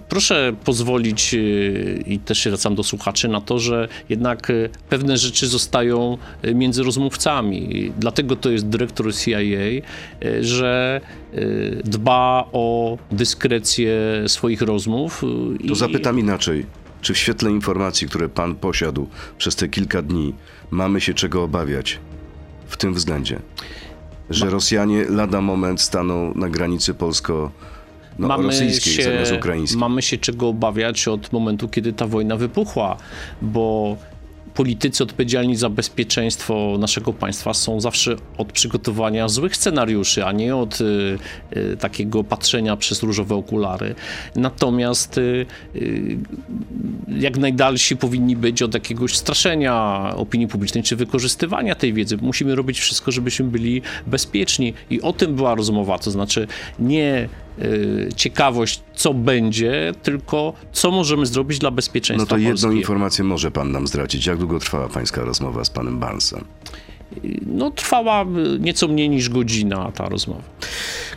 proszę 0.09 0.53
pozwolić, 0.65 1.33
y, 1.33 2.03
i 2.07 2.19
też 2.19 2.39
się 2.39 2.49
zwracam 2.49 2.75
do 2.75 2.83
słuchaczy, 2.83 3.27
na 3.27 3.41
to, 3.41 3.59
że 3.59 3.87
jednak 4.09 4.49
y, 4.49 4.69
pewne 4.89 5.17
rzeczy 5.17 5.47
zostają 5.47 6.17
y, 6.45 6.55
między 6.55 6.83
rozmówcami. 6.83 7.91
Dlatego 7.99 8.35
to 8.35 8.49
jest 8.49 8.67
dyrektor 8.69 9.15
CIA, 9.15 9.39
y, 9.39 9.83
że 10.41 11.01
y, 11.33 11.81
dba 11.85 12.45
o 12.51 12.97
dyskrecję 13.11 13.93
swoich 14.27 14.61
rozmów. 14.61 15.23
y, 15.63 15.67
To 15.67 15.73
i- 15.73 15.75
zapytam 15.75 16.19
inaczej. 16.19 16.65
Czy 17.01 17.13
w 17.13 17.17
świetle 17.17 17.51
informacji, 17.51 18.07
które 18.07 18.29
pan 18.29 18.55
posiadł 18.55 19.07
przez 19.37 19.55
te 19.55 19.67
kilka 19.67 20.01
dni, 20.01 20.33
mamy 20.71 21.01
się 21.01 21.13
czego 21.13 21.43
obawiać 21.43 21.99
w 22.67 22.77
tym 22.77 22.93
względzie? 22.93 23.39
że 24.29 24.49
Rosjanie 24.49 25.05
lada 25.09 25.41
moment 25.41 25.81
staną 25.81 26.33
na 26.35 26.49
granicy 26.49 26.93
polsko 26.93 27.51
no, 28.19 28.27
zamiast 29.03 29.31
ukraińskiej. 29.31 29.79
Mamy 29.79 30.01
się 30.01 30.17
czego 30.17 30.47
obawiać 30.47 31.07
od 31.07 31.33
momentu, 31.33 31.67
kiedy 31.67 31.93
ta 31.93 32.07
wojna 32.07 32.37
wypuchła, 32.37 32.97
bo 33.41 33.97
politycy 34.59 35.03
odpowiedzialni 35.03 35.55
za 35.55 35.69
bezpieczeństwo 35.69 36.75
naszego 36.79 37.13
państwa 37.13 37.53
są 37.53 37.81
zawsze 37.81 38.15
od 38.37 38.51
przygotowania 38.51 39.27
złych 39.27 39.55
scenariuszy, 39.55 40.25
a 40.25 40.31
nie 40.31 40.55
od 40.55 40.81
y, 40.81 41.17
y, 41.57 41.77
takiego 41.77 42.23
patrzenia 42.23 42.77
przez 42.77 43.03
różowe 43.03 43.35
okulary. 43.35 43.95
Natomiast 44.35 45.17
y, 45.17 45.45
y 45.75 46.17
jak 47.19 47.37
najdalsi 47.37 47.97
powinni 47.97 48.35
być 48.35 48.61
od 48.61 48.73
jakiegoś 48.73 49.15
straszenia 49.15 50.03
opinii 50.15 50.47
publicznej 50.47 50.83
czy 50.83 50.95
wykorzystywania 50.95 51.75
tej 51.75 51.93
wiedzy. 51.93 52.17
Musimy 52.21 52.55
robić 52.55 52.79
wszystko, 52.79 53.11
żebyśmy 53.11 53.45
byli 53.45 53.81
bezpieczni. 54.07 54.73
I 54.89 55.01
o 55.01 55.13
tym 55.13 55.35
była 55.35 55.55
rozmowa, 55.55 55.99
to 55.99 56.11
znaczy 56.11 56.47
nie 56.79 57.29
ciekawość, 58.15 58.83
co 58.95 59.13
będzie, 59.13 59.93
tylko 60.03 60.53
co 60.71 60.91
możemy 60.91 61.25
zrobić 61.25 61.59
dla 61.59 61.71
bezpieczeństwa 61.71 62.23
No 62.23 62.29
to 62.29 62.37
jedną 62.37 62.51
polskiego. 62.51 62.73
informację 62.73 63.23
może 63.23 63.51
pan 63.51 63.71
nam 63.71 63.87
zdradzić. 63.87 64.25
Jak 64.25 64.37
długo 64.37 64.59
trwała 64.59 64.87
pańska 64.89 65.21
rozmowa 65.23 65.63
z 65.65 65.69
panem 65.69 65.99
Barnesem? 65.99 66.45
No, 67.45 67.71
trwała 67.71 68.25
nieco 68.59 68.87
mniej 68.87 69.09
niż 69.09 69.29
godzina 69.29 69.91
ta 69.91 70.09
rozmowa. 70.09 70.41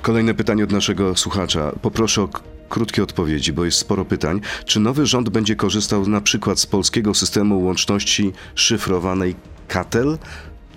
Kolejne 0.03 0.35
pytanie 0.35 0.65
od 0.65 0.73
naszego 0.73 1.17
słuchacza. 1.17 1.73
Poproszę 1.83 2.23
o 2.23 2.29
krótkie 2.69 3.03
odpowiedzi, 3.03 3.53
bo 3.53 3.65
jest 3.65 3.79
sporo 3.79 4.05
pytań. 4.05 4.41
Czy 4.65 4.81
nowy 4.81 5.07
rząd 5.07 5.29
będzie 5.29 5.57
korzystał 5.57 6.09
na 6.09 6.21
przykład 6.21 6.61
z 6.61 6.67
polskiego 6.67 7.15
systemu 7.15 7.65
łączności 7.65 8.33
szyfrowanej 8.55 9.35
KATEL? 9.69 10.19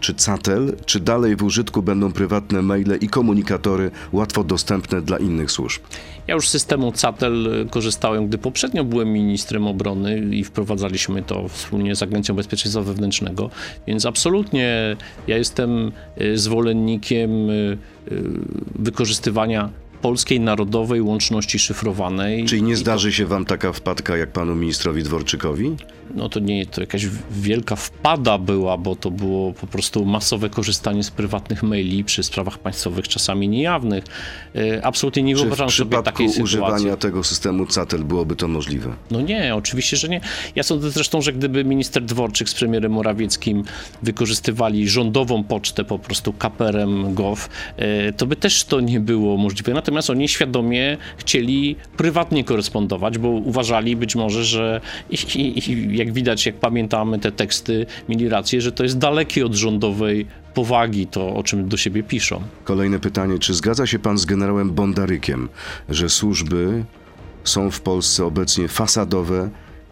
Czy 0.05 0.13
CATEL, 0.13 0.75
czy 0.85 0.99
dalej 0.99 1.35
w 1.35 1.43
użytku 1.43 1.81
będą 1.81 2.11
prywatne 2.11 2.61
maile 2.61 2.97
i 3.01 3.07
komunikatory 3.07 3.91
łatwo 4.11 4.43
dostępne 4.43 5.01
dla 5.01 5.17
innych 5.17 5.51
służb? 5.51 5.81
Ja 6.27 6.35
już 6.35 6.49
z 6.49 6.51
systemu 6.51 6.91
CATEL 6.91 7.67
korzystałem, 7.69 8.27
gdy 8.27 8.37
poprzednio 8.37 8.83
byłem 8.83 9.13
ministrem 9.13 9.67
obrony 9.67 10.19
i 10.19 10.43
wprowadzaliśmy 10.43 11.23
to 11.23 11.47
wspólnie 11.47 11.95
z 11.95 12.03
Agencją 12.03 12.35
Bezpieczeństwa 12.35 12.81
Wewnętrznego, 12.81 13.49
więc 13.87 14.05
absolutnie 14.05 14.97
ja 15.27 15.37
jestem 15.37 15.91
y, 16.21 16.37
zwolennikiem 16.37 17.49
y, 17.49 17.77
y, 18.11 18.23
wykorzystywania 18.75 19.69
polskiej 20.05 20.39
narodowej 20.39 21.01
łączności 21.01 21.59
szyfrowanej. 21.59 22.45
Czyli 22.45 22.63
nie 22.63 22.75
zdarzy 22.75 23.13
się 23.13 23.25
wam 23.25 23.45
taka 23.45 23.73
wpadka 23.73 24.17
jak 24.17 24.31
panu 24.31 24.55
ministrowi 24.55 25.03
Dworczykowi? 25.03 25.75
No 26.15 26.29
to 26.29 26.39
nie, 26.39 26.65
to 26.65 26.81
jakaś 26.81 27.07
wielka 27.31 27.75
wpada 27.75 28.37
była, 28.37 28.77
bo 28.77 28.95
to 28.95 29.11
było 29.11 29.53
po 29.53 29.67
prostu 29.67 30.05
masowe 30.05 30.49
korzystanie 30.49 31.03
z 31.03 31.11
prywatnych 31.11 31.63
maili 31.63 32.03
przy 32.03 32.23
sprawach 32.23 32.57
państwowych, 32.57 33.07
czasami 33.07 33.47
niejawnych. 33.47 34.03
E, 34.55 34.85
absolutnie 34.85 35.23
nie 35.23 35.35
wyobrażam 35.35 35.69
sobie 35.69 36.03
takiej 36.03 36.29
sytuacji. 36.29 36.43
używania 36.43 36.97
tego 36.97 37.23
systemu 37.23 37.65
CATEL 37.65 38.03
byłoby 38.03 38.35
to 38.35 38.47
możliwe? 38.47 38.93
No 39.11 39.21
nie, 39.21 39.55
oczywiście, 39.55 39.97
że 39.97 40.09
nie. 40.09 40.21
Ja 40.55 40.63
sądzę 40.63 40.91
zresztą, 40.91 41.21
że 41.21 41.33
gdyby 41.33 41.63
minister 41.63 42.03
Dworczyk 42.03 42.49
z 42.49 42.53
premierem 42.53 42.91
Morawieckim 42.91 43.63
wykorzystywali 44.03 44.89
rządową 44.89 45.43
pocztę 45.43 45.83
po 45.83 45.99
prostu 45.99 46.33
kaperem 46.33 47.13
gov, 47.13 47.49
e, 47.77 48.13
to 48.13 48.25
by 48.25 48.35
też 48.35 48.63
to 48.63 48.79
nie 48.79 48.99
było 48.99 49.37
możliwe. 49.37 49.73
Natomiast 49.73 49.94
natomiast 49.95 50.10
oni 50.10 50.27
świadomie 50.27 50.97
chcieli 51.17 51.75
prywatnie 51.97 52.43
korespondować, 52.43 53.17
bo 53.17 53.29
uważali 53.29 53.95
być 53.95 54.15
może, 54.15 54.43
że 54.43 54.81
i, 55.10 55.15
i, 55.36 55.97
jak 55.97 56.13
widać, 56.13 56.45
jak 56.45 56.55
pamiętamy 56.55 57.19
te 57.19 57.31
teksty, 57.31 57.86
mieli 58.10 58.29
rację, 58.29 58.62
że 58.62 58.71
to 58.71 58.84
jest 58.84 58.97
dalekie 58.97 59.45
od 59.45 59.53
rządowej 59.53 60.25
powagi 60.53 61.08
to, 61.08 61.36
o 61.36 61.43
czym 61.43 61.69
do 61.69 61.77
siebie 61.77 62.03
piszą. 62.03 62.41
Kolejne 62.63 62.99
pytanie. 62.99 63.39
Czy 63.39 63.53
zgadza 63.53 63.86
się 63.88 63.99
pan 63.99 64.17
z 64.17 64.25
generałem 64.25 64.71
Bondarykiem, 64.71 65.49
że 65.89 66.10
służby 66.10 66.84
są 67.43 67.71
w 67.71 67.81
Polsce 67.81 68.25
obecnie 68.25 68.67
fasadowe 68.67 69.49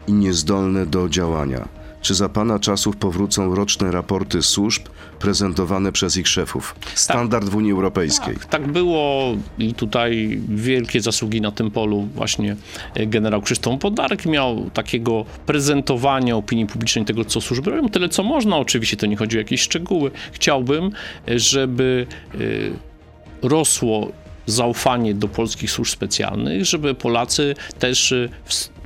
i 0.07 0.13
niezdolne 0.13 0.85
do 0.85 1.09
działania? 1.09 1.67
Czy 2.03 2.15
za 2.15 2.29
pana 2.29 2.59
czasów 2.59 2.97
powrócą 2.97 3.55
roczne 3.55 3.91
raporty 3.91 4.41
służb 4.41 4.83
prezentowane 5.19 5.91
przez 5.91 6.17
ich 6.17 6.27
szefów? 6.27 6.75
Standard 6.95 7.43
tak, 7.43 7.53
w 7.53 7.55
Unii 7.55 7.71
Europejskiej. 7.71 8.33
Tak, 8.33 8.45
tak 8.45 8.71
było 8.71 9.35
i 9.59 9.73
tutaj 9.73 10.39
wielkie 10.49 11.01
zasługi 11.01 11.41
na 11.41 11.51
tym 11.51 11.71
polu 11.71 12.07
właśnie 12.15 12.55
e, 12.95 13.05
generał 13.07 13.41
Krzysztof 13.41 13.79
Podarek 13.79 14.25
miał 14.25 14.69
takiego 14.69 15.25
prezentowania 15.45 16.35
opinii 16.35 16.65
publicznej 16.65 17.05
tego, 17.05 17.25
co 17.25 17.41
służby 17.41 17.71
robią. 17.71 17.89
Tyle, 17.89 18.09
co 18.09 18.23
można. 18.23 18.57
Oczywiście 18.57 18.97
to 18.97 19.05
nie 19.05 19.15
chodzi 19.15 19.37
o 19.37 19.39
jakieś 19.39 19.61
szczegóły. 19.61 20.11
Chciałbym, 20.31 20.91
e, 21.27 21.39
żeby 21.39 22.07
e, 22.33 22.37
rosło 23.47 24.11
zaufanie 24.45 25.13
do 25.13 25.27
polskich 25.27 25.71
służb 25.71 25.91
specjalnych, 25.91 26.65
żeby 26.65 26.95
Polacy 26.95 27.55
też 27.79 28.11
y, 28.11 28.29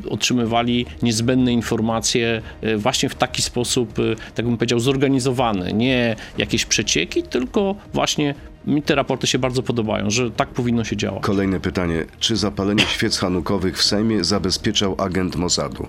otrzymywali 0.09 0.85
niezbędne 1.01 1.53
informacje 1.53 2.41
y, 2.63 2.77
właśnie 2.77 3.09
w 3.09 3.15
taki 3.15 3.41
sposób, 3.41 3.99
y, 3.99 4.15
tak 4.35 4.45
bym 4.45 4.57
powiedział, 4.57 4.79
zorganizowany. 4.79 5.73
Nie 5.73 6.15
jakieś 6.37 6.65
przecieki, 6.65 7.23
tylko 7.23 7.75
właśnie 7.93 8.35
mi 8.67 8.81
te 8.81 8.95
raporty 8.95 9.27
się 9.27 9.39
bardzo 9.39 9.63
podobają, 9.63 10.09
że 10.09 10.31
tak 10.31 10.49
powinno 10.49 10.83
się 10.83 10.97
działać. 10.97 11.23
Kolejne 11.23 11.59
pytanie. 11.59 12.05
Czy 12.19 12.35
zapalenie 12.35 12.83
świec 12.83 13.17
hanukowych 13.17 13.77
w 13.77 13.83
Sejmie 13.83 14.23
zabezpieczał 14.23 14.95
agent 14.97 15.35
Mossadu? 15.35 15.87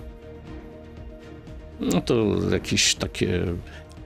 No 1.79 2.01
to 2.01 2.35
jakieś 2.51 2.95
takie 2.95 3.45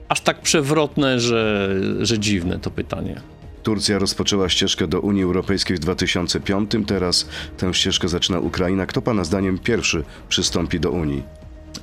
aż 0.08 0.20
tak 0.20 0.40
przewrotne, 0.40 1.20
że, 1.20 1.70
że 2.00 2.18
dziwne 2.18 2.58
to 2.58 2.70
pytanie. 2.70 3.20
Turcja 3.64 3.98
rozpoczęła 3.98 4.48
ścieżkę 4.48 4.86
do 4.86 5.00
Unii 5.00 5.22
Europejskiej 5.22 5.76
w 5.76 5.80
2005, 5.80 6.70
teraz 6.86 7.28
tę 7.56 7.74
ścieżkę 7.74 8.08
zaczyna 8.08 8.38
Ukraina. 8.38 8.86
Kto 8.86 9.02
Pana 9.02 9.24
zdaniem 9.24 9.58
pierwszy 9.58 10.04
przystąpi 10.28 10.80
do 10.80 10.90
Unii? 10.90 11.22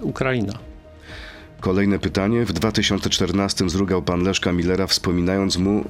Ukraina. 0.02 0.54
Kolejne 1.60 2.00
pytanie. 2.00 2.46
W 2.46 2.54
2014 2.54 3.70
zrugał 3.70 4.02
pan 4.02 4.24
Leszka 4.24 4.52
Millera, 4.52 4.88
wspominając 4.88 5.58
mu, 5.58 5.86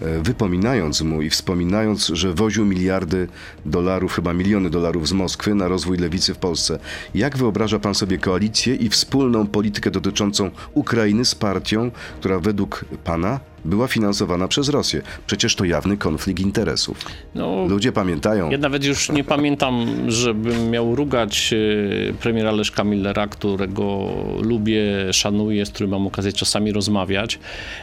e, 0.00 0.22
wypominając 0.22 1.00
mu 1.00 1.22
i 1.22 1.30
wspominając, 1.30 2.06
że 2.06 2.34
woził 2.34 2.64
miliardy 2.64 3.28
dolarów, 3.66 4.14
chyba 4.14 4.32
miliony 4.32 4.70
dolarów 4.70 5.08
z 5.08 5.12
Moskwy 5.12 5.54
na 5.54 5.68
rozwój 5.68 5.98
lewicy 5.98 6.34
w 6.34 6.38
Polsce. 6.38 6.78
Jak 7.14 7.36
wyobraża 7.36 7.78
pan 7.78 7.94
sobie 7.94 8.18
koalicję 8.18 8.74
i 8.74 8.88
wspólną 8.88 9.46
politykę 9.46 9.90
dotyczącą 9.90 10.50
Ukrainy 10.74 11.24
z 11.24 11.34
partią, 11.34 11.90
która 12.20 12.40
według 12.40 12.84
pana 13.04 13.40
była 13.64 13.88
finansowana 13.88 14.48
przez 14.48 14.68
Rosję. 14.68 15.02
Przecież 15.26 15.54
to 15.54 15.64
jawny 15.64 15.96
konflikt 15.96 16.40
interesów. 16.40 16.98
No, 17.34 17.66
Ludzie 17.68 17.92
pamiętają. 17.92 18.50
Ja 18.50 18.58
nawet 18.58 18.84
już 18.84 19.10
nie 19.10 19.24
pamiętam, 19.24 19.86
żebym 20.08 20.70
miał 20.70 20.94
rugać 20.94 21.52
e, 21.52 22.12
premiera 22.12 22.52
Leszka 22.52 22.84
Millera, 22.84 23.26
którego 23.26 24.08
lubię, 24.42 25.12
szanuję, 25.12 25.66
z 25.66 25.70
którym 25.70 25.90
mam 25.90 26.06
okazję 26.06 26.32
czasami 26.32 26.72
rozmawiać, 26.72 27.38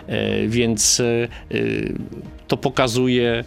e, 0.08 0.48
więc 0.48 1.00
e, 1.00 1.28
to 2.48 2.58
pokazuje, 2.58 3.44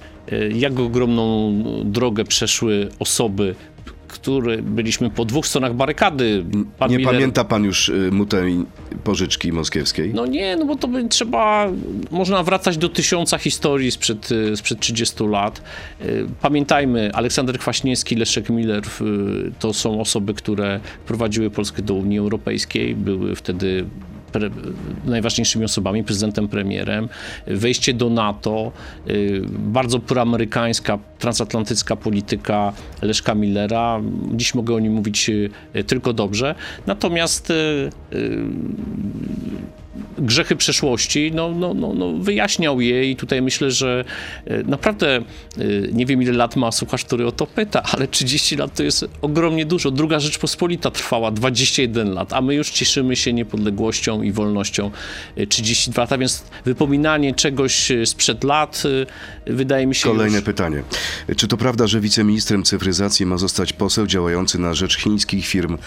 jak 0.54 0.80
ogromną 0.80 1.54
drogę 1.84 2.24
przeszły 2.24 2.88
osoby 2.98 3.54
który 4.22 4.62
byliśmy 4.62 5.10
po 5.10 5.24
dwóch 5.24 5.46
stronach 5.46 5.74
barykady. 5.74 6.44
Pan 6.78 6.90
nie 6.90 6.98
Miller... 6.98 7.14
pamięta 7.14 7.44
pan 7.44 7.64
już 7.64 7.88
y, 7.88 8.10
mu 8.12 8.26
tej 8.26 8.64
pożyczki 9.04 9.52
moskiewskiej? 9.52 10.14
No 10.14 10.26
nie, 10.26 10.56
no 10.56 10.64
bo 10.64 10.76
to 10.76 10.88
by 10.88 11.08
trzeba, 11.08 11.68
można 12.10 12.42
wracać 12.42 12.78
do 12.78 12.88
tysiąca 12.88 13.38
historii 13.38 13.90
sprzed, 13.90 14.32
y, 14.32 14.56
sprzed 14.56 14.80
30 14.80 15.24
lat. 15.24 15.62
Y, 16.04 16.26
pamiętajmy, 16.40 17.14
Aleksander 17.14 17.58
Kwaśniewski, 17.58 18.16
Leszek 18.16 18.50
Miller 18.50 18.82
to 19.58 19.72
są 19.72 20.00
osoby, 20.00 20.34
które 20.34 20.80
prowadziły 21.06 21.50
Polskę 21.50 21.82
do 21.82 21.94
Unii 21.94 22.18
Europejskiej, 22.18 22.94
były 22.94 23.36
wtedy 23.36 23.86
pre, 24.32 24.50
najważniejszymi 25.04 25.64
osobami, 25.64 26.04
prezydentem, 26.04 26.48
premierem, 26.48 27.08
wejście 27.46 27.94
do 27.94 28.10
NATO, 28.10 28.72
y, 29.08 29.42
bardzo 29.48 29.98
proamerykańska, 29.98 30.98
transatlantycka 31.18 31.96
polityka 31.96 32.72
Leszka 33.02 33.34
Millera. 33.34 34.00
Dziś 34.34 34.54
mogę 34.54 34.74
o 34.74 34.78
nim 34.80 34.92
mówić 34.92 35.30
y, 35.30 35.84
tylko 35.84 36.12
dobrze. 36.12 36.54
Natomiast 36.86 37.50
y, 37.50 37.90
grzechy 40.20 40.56
przeszłości, 40.56 41.32
no, 41.34 41.50
no, 41.54 41.74
no, 41.74 41.94
no, 41.94 42.12
wyjaśniał 42.12 42.80
je 42.80 43.10
i 43.10 43.16
tutaj 43.16 43.42
myślę, 43.42 43.70
że 43.70 44.04
e, 44.46 44.62
naprawdę 44.62 45.16
e, 45.16 45.22
nie 45.92 46.06
wiem 46.06 46.22
ile 46.22 46.32
lat 46.32 46.56
ma 46.56 46.72
słuchacz, 46.72 47.04
który 47.04 47.26
o 47.26 47.32
to 47.32 47.46
pyta, 47.46 47.82
ale 47.82 48.08
30 48.08 48.56
lat 48.56 48.74
to 48.74 48.82
jest 48.82 49.06
ogromnie 49.22 49.66
dużo. 49.66 49.90
Druga 49.90 50.20
Rzeczpospolita 50.20 50.90
trwała 50.90 51.30
21 51.30 52.12
lat, 52.12 52.32
a 52.32 52.40
my 52.40 52.54
już 52.54 52.70
cieszymy 52.70 53.16
się 53.16 53.32
niepodległością 53.32 54.22
i 54.22 54.32
wolnością 54.32 54.90
32 55.48 56.02
e, 56.02 56.04
lata, 56.04 56.18
więc 56.18 56.44
wypominanie 56.64 57.34
czegoś 57.34 57.92
sprzed 58.04 58.44
lat 58.44 58.82
wydaje 59.46 59.86
mi 59.86 59.94
się 59.94 60.08
Kolejne 60.08 60.36
już... 60.36 60.44
pytanie. 60.44 60.82
Czy 61.36 61.48
to 61.48 61.56
prawda, 61.56 61.86
że 61.86 62.00
wiceministrem 62.00 62.62
cyfryzacji 62.62 63.26
ma 63.26 63.38
zostać 63.38 63.72
poseł 63.72 64.06
działający 64.06 64.58
na 64.58 64.74
rzecz 64.74 64.96
chińskich 64.98 65.46
firm 65.46 65.78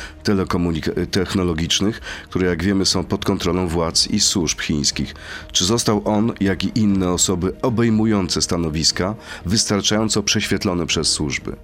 technologicznych, 1.12 2.02
które 2.30 2.48
jak 2.48 2.64
wiemy 2.64 2.86
są 2.86 3.04
pod 3.04 3.26
kontrolą 3.26 3.68
władz 3.68 4.08
i 4.08 4.20
służb 4.24 4.62
chińskich. 4.62 5.16
Czy 5.52 5.66
został 5.66 6.02
on, 6.06 6.34
jak 6.40 6.64
i 6.64 6.72
inne 6.76 7.12
osoby 7.12 7.54
obejmujące 7.62 8.42
stanowiska, 8.42 9.16
wystarczająco 9.46 10.24
prześwietlone 10.24 10.86
przez 10.86 11.08
służby? 11.08 11.56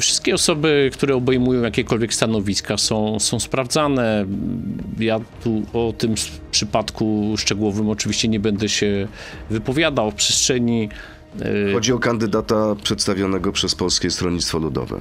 Wszystkie 0.00 0.34
osoby, 0.34 0.90
które 0.92 1.14
obejmują 1.16 1.62
jakiekolwiek 1.62 2.14
stanowiska 2.14 2.76
są, 2.76 3.20
są 3.20 3.40
sprawdzane. 3.40 4.26
Ja 4.98 5.20
tu 5.44 5.62
o 5.72 5.94
tym 5.98 6.14
przypadku 6.50 7.34
szczegółowym 7.38 7.88
oczywiście 7.88 8.28
nie 8.28 8.40
będę 8.40 8.68
się 8.68 9.08
wypowiadał 9.50 10.10
w 10.10 10.14
przestrzeni. 10.14 10.88
E, 11.40 11.72
Chodzi 11.72 11.92
o 11.92 11.98
kandydata 11.98 12.74
przedstawionego 12.82 13.52
przez 13.52 13.74
Polskie 13.74 14.10
Stronnictwo 14.10 14.58
Ludowe. 14.58 15.00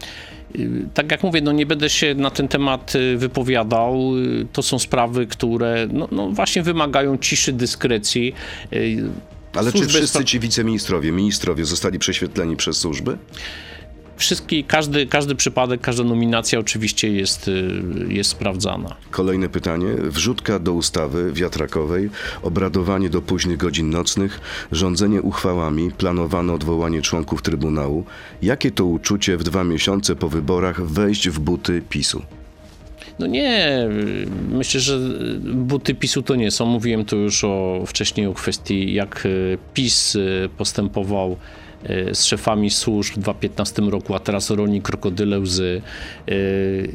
Tak 0.93 1.11
jak 1.11 1.23
mówię, 1.23 1.41
no 1.41 1.51
nie 1.51 1.65
będę 1.65 1.89
się 1.89 2.15
na 2.15 2.31
ten 2.31 2.47
temat 2.47 2.93
e, 2.95 3.17
wypowiadał. 3.17 4.11
To 4.53 4.61
są 4.61 4.79
sprawy, 4.79 5.27
które 5.27 5.87
no, 5.91 6.07
no 6.11 6.29
właśnie 6.29 6.63
wymagają 6.63 7.17
ciszy, 7.17 7.53
dyskrecji. 7.53 8.33
Ale 9.53 9.71
Służby 9.71 9.87
czy 9.87 9.93
wszyscy 9.93 10.25
ci 10.25 10.39
wiceministrowie, 10.39 11.11
ministrowie 11.11 11.65
zostali 11.65 11.99
prześwietleni 11.99 12.55
przez 12.55 12.77
służby? 12.77 13.17
Wszystkie, 14.17 14.63
każdy, 14.63 15.07
każdy 15.07 15.35
przypadek, 15.35 15.81
każda 15.81 16.03
nominacja 16.03 16.59
oczywiście 16.59 17.11
jest, 17.11 17.47
y, 17.47 17.83
jest 18.09 18.29
sprawdzana. 18.29 18.95
Kolejne 19.11 19.49
pytanie. 19.49 19.87
Wrzutka 20.01 20.59
do 20.59 20.73
ustawy 20.73 21.33
wiatrakowej, 21.33 22.09
obradowanie 22.41 23.09
do 23.09 23.21
późnych 23.21 23.57
godzin 23.57 23.89
nocnych, 23.89 24.39
rządzenie 24.71 25.21
uchwałami, 25.21 25.91
planowane 25.91 26.53
odwołanie 26.53 27.01
członków 27.01 27.41
Trybunału. 27.41 28.05
Jakie 28.41 28.71
to 28.71 28.85
uczucie 28.85 29.37
w 29.37 29.43
dwa 29.43 29.63
miesiące 29.63 30.15
po 30.15 30.29
wyborach 30.29 30.81
wejść 30.81 31.29
w 31.29 31.39
buty 31.39 31.81
PiSu? 31.89 32.21
No 33.19 33.27
nie, 33.27 33.87
myślę, 34.49 34.79
że 34.79 34.99
buty 35.43 35.95
PiSu 35.95 36.21
to 36.21 36.35
nie 36.35 36.51
są. 36.51 36.65
Mówiłem 36.65 37.05
tu 37.05 37.17
już 37.17 37.43
o, 37.43 37.83
wcześniej 37.87 38.27
o 38.27 38.33
kwestii, 38.33 38.93
jak 38.93 39.25
y, 39.25 39.57
PiS 39.73 40.15
y, 40.15 40.49
postępował 40.57 41.37
z 42.13 42.23
szefami 42.23 42.69
służb 42.69 43.13
w 43.13 43.19
2015 43.19 43.81
roku, 43.81 44.15
a 44.15 44.19
teraz 44.19 44.49
roni 44.49 44.81
krokodyle 44.81 45.39
łzy. 45.39 45.81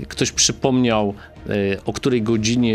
Ktoś 0.09 0.33
przypomniał 0.33 1.15
o 1.85 1.93
której 1.93 2.23
godzinie 2.23 2.75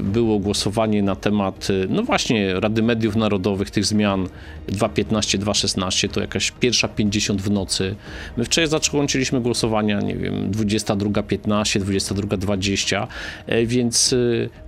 było 0.00 0.38
głosowanie 0.38 1.02
na 1.02 1.16
temat, 1.16 1.68
e, 1.70 1.86
no 1.88 2.02
właśnie, 2.02 2.60
Rady 2.60 2.82
Mediów 2.82 3.16
Narodowych, 3.16 3.70
tych 3.70 3.84
zmian 3.84 4.28
2.15, 4.68 5.38
2.16, 5.38 6.08
to 6.08 6.20
jakaś 6.20 6.50
pierwsza 6.50 6.88
50 6.88 7.42
w 7.42 7.50
nocy. 7.50 7.94
My 8.36 8.44
wczoraj 8.44 8.68
zakończyliśmy 8.68 9.40
głosowania, 9.40 10.00
nie 10.00 10.16
wiem, 10.16 10.50
22.15, 10.50 11.80
22.20, 11.80 13.06
e, 13.46 13.66
więc 13.66 14.14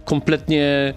kompletnie 0.05 0.95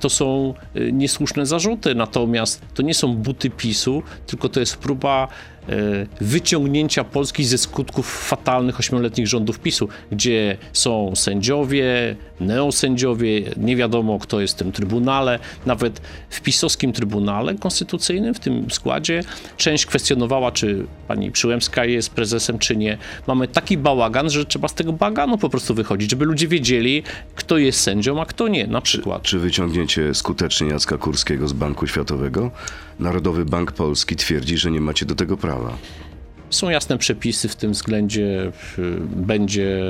to 0.00 0.10
są 0.10 0.54
niesłuszne 0.92 1.46
zarzuty, 1.46 1.94
natomiast 1.94 2.62
to 2.74 2.82
nie 2.82 2.94
są 2.94 3.16
buty 3.16 3.50
PiSu, 3.50 4.02
tylko 4.26 4.48
to 4.48 4.60
jest 4.60 4.76
próba 4.76 5.28
E, 5.53 5.53
wyciągnięcia 6.20 7.04
Polski 7.04 7.44
ze 7.44 7.58
skutków 7.58 8.28
fatalnych 8.28 8.80
ośmioletnich 8.80 9.28
rządów 9.28 9.60
PiSu, 9.60 9.88
gdzie 10.12 10.56
są 10.72 11.12
sędziowie, 11.16 12.16
neosędziowie, 12.40 13.42
nie 13.56 13.76
wiadomo 13.76 14.18
kto 14.18 14.40
jest 14.40 14.54
w 14.54 14.56
tym 14.56 14.72
trybunale, 14.72 15.38
nawet 15.66 16.00
w 16.30 16.40
pisowskim 16.40 16.92
trybunale 16.92 17.54
konstytucyjnym, 17.54 18.34
w 18.34 18.40
tym 18.40 18.70
składzie, 18.70 19.20
część 19.56 19.86
kwestionowała, 19.86 20.52
czy 20.52 20.86
pani 21.08 21.30
Przyłębska 21.30 21.84
jest 21.84 22.10
prezesem, 22.10 22.58
czy 22.58 22.76
nie. 22.76 22.98
Mamy 23.26 23.48
taki 23.48 23.78
bałagan, 23.78 24.30
że 24.30 24.44
trzeba 24.44 24.68
z 24.68 24.74
tego 24.74 24.92
bałaganu 24.92 25.38
po 25.38 25.50
prostu 25.50 25.74
wychodzić, 25.74 26.10
żeby 26.10 26.24
ludzie 26.24 26.48
wiedzieli, 26.48 27.02
kto 27.34 27.58
jest 27.58 27.80
sędzią, 27.80 28.20
a 28.20 28.26
kto 28.26 28.48
nie, 28.48 28.66
na 28.66 28.80
przykład. 28.80 29.22
Czy, 29.22 29.30
czy 29.30 29.38
wyciągnięcie 29.38 30.14
skutecznie 30.14 30.68
Jacka 30.68 30.98
Kurskiego 30.98 31.48
z 31.48 31.52
Banku 31.52 31.86
Światowego? 31.86 32.50
Narodowy 32.98 33.44
Bank 33.44 33.72
Polski 33.72 34.16
twierdzi, 34.16 34.58
że 34.58 34.70
nie 34.70 34.80
macie 34.80 35.06
do 35.06 35.14
tego 35.14 35.36
prawa. 35.36 35.76
Są 36.54 36.70
jasne 36.70 36.98
przepisy 36.98 37.48
w 37.48 37.56
tym 37.56 37.72
względzie, 37.72 38.52
będzie 39.16 39.80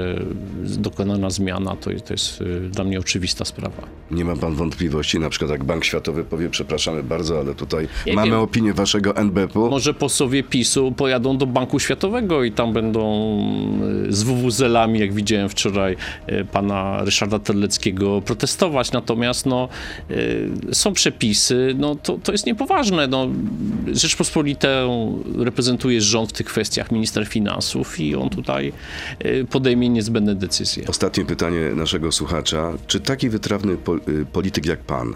dokonana 0.62 1.30
zmiana, 1.30 1.76
to, 1.76 1.90
to 2.06 2.14
jest 2.14 2.40
y, 2.40 2.60
dla 2.60 2.84
mnie 2.84 2.98
oczywista 2.98 3.44
sprawa. 3.44 3.82
Nie 4.10 4.24
ma 4.24 4.36
pan 4.36 4.54
wątpliwości, 4.54 5.18
na 5.18 5.30
przykład 5.30 5.50
jak 5.50 5.64
Bank 5.64 5.84
Światowy 5.84 6.24
powie, 6.24 6.50
przepraszamy 6.50 7.02
bardzo, 7.02 7.38
ale 7.38 7.54
tutaj 7.54 7.88
mamy 8.14 8.30
wiem. 8.30 8.40
opinię 8.40 8.72
waszego 8.72 9.16
NBP-u. 9.16 9.70
Może 9.70 9.94
posłowie 9.94 10.42
PiSu 10.42 10.92
pojadą 10.92 11.38
do 11.38 11.46
Banku 11.46 11.80
Światowego 11.80 12.44
i 12.44 12.52
tam 12.52 12.72
będą 12.72 13.02
y, 14.08 14.12
z 14.12 14.22
WWZ-ami, 14.22 15.00
jak 15.00 15.12
widziałem 15.12 15.48
wczoraj 15.48 15.96
y, 16.28 16.44
pana 16.52 17.04
Ryszarda 17.04 17.38
Terleckiego, 17.38 18.22
protestować, 18.22 18.92
natomiast 18.92 19.46
no, 19.46 19.68
są 20.72 20.92
przepisy, 20.92 21.74
no 21.78 21.94
to, 21.94 22.18
to 22.22 22.32
jest 22.32 22.46
niepoważne. 22.46 23.06
No, 23.06 23.28
Rzeczpospolitę 23.92 24.88
reprezentuje 25.38 26.00
rząd 26.00 26.30
w 26.30 26.32
tych 26.32 26.46
kwestiach 26.54 26.92
minister 26.92 27.26
finansów 27.26 28.00
i 28.00 28.14
on 28.14 28.30
tutaj 28.30 28.72
y, 29.24 29.46
podejmie 29.50 29.88
niezbędne 29.88 30.34
decyzje. 30.34 30.86
Ostatnie 30.86 31.24
pytanie 31.24 31.60
naszego 31.76 32.12
słuchacza. 32.12 32.72
Czy 32.86 33.00
taki 33.00 33.28
wytrawny 33.28 33.72
y, 33.72 34.26
polityk 34.32 34.66
jak 34.66 34.80
pan 34.80 35.14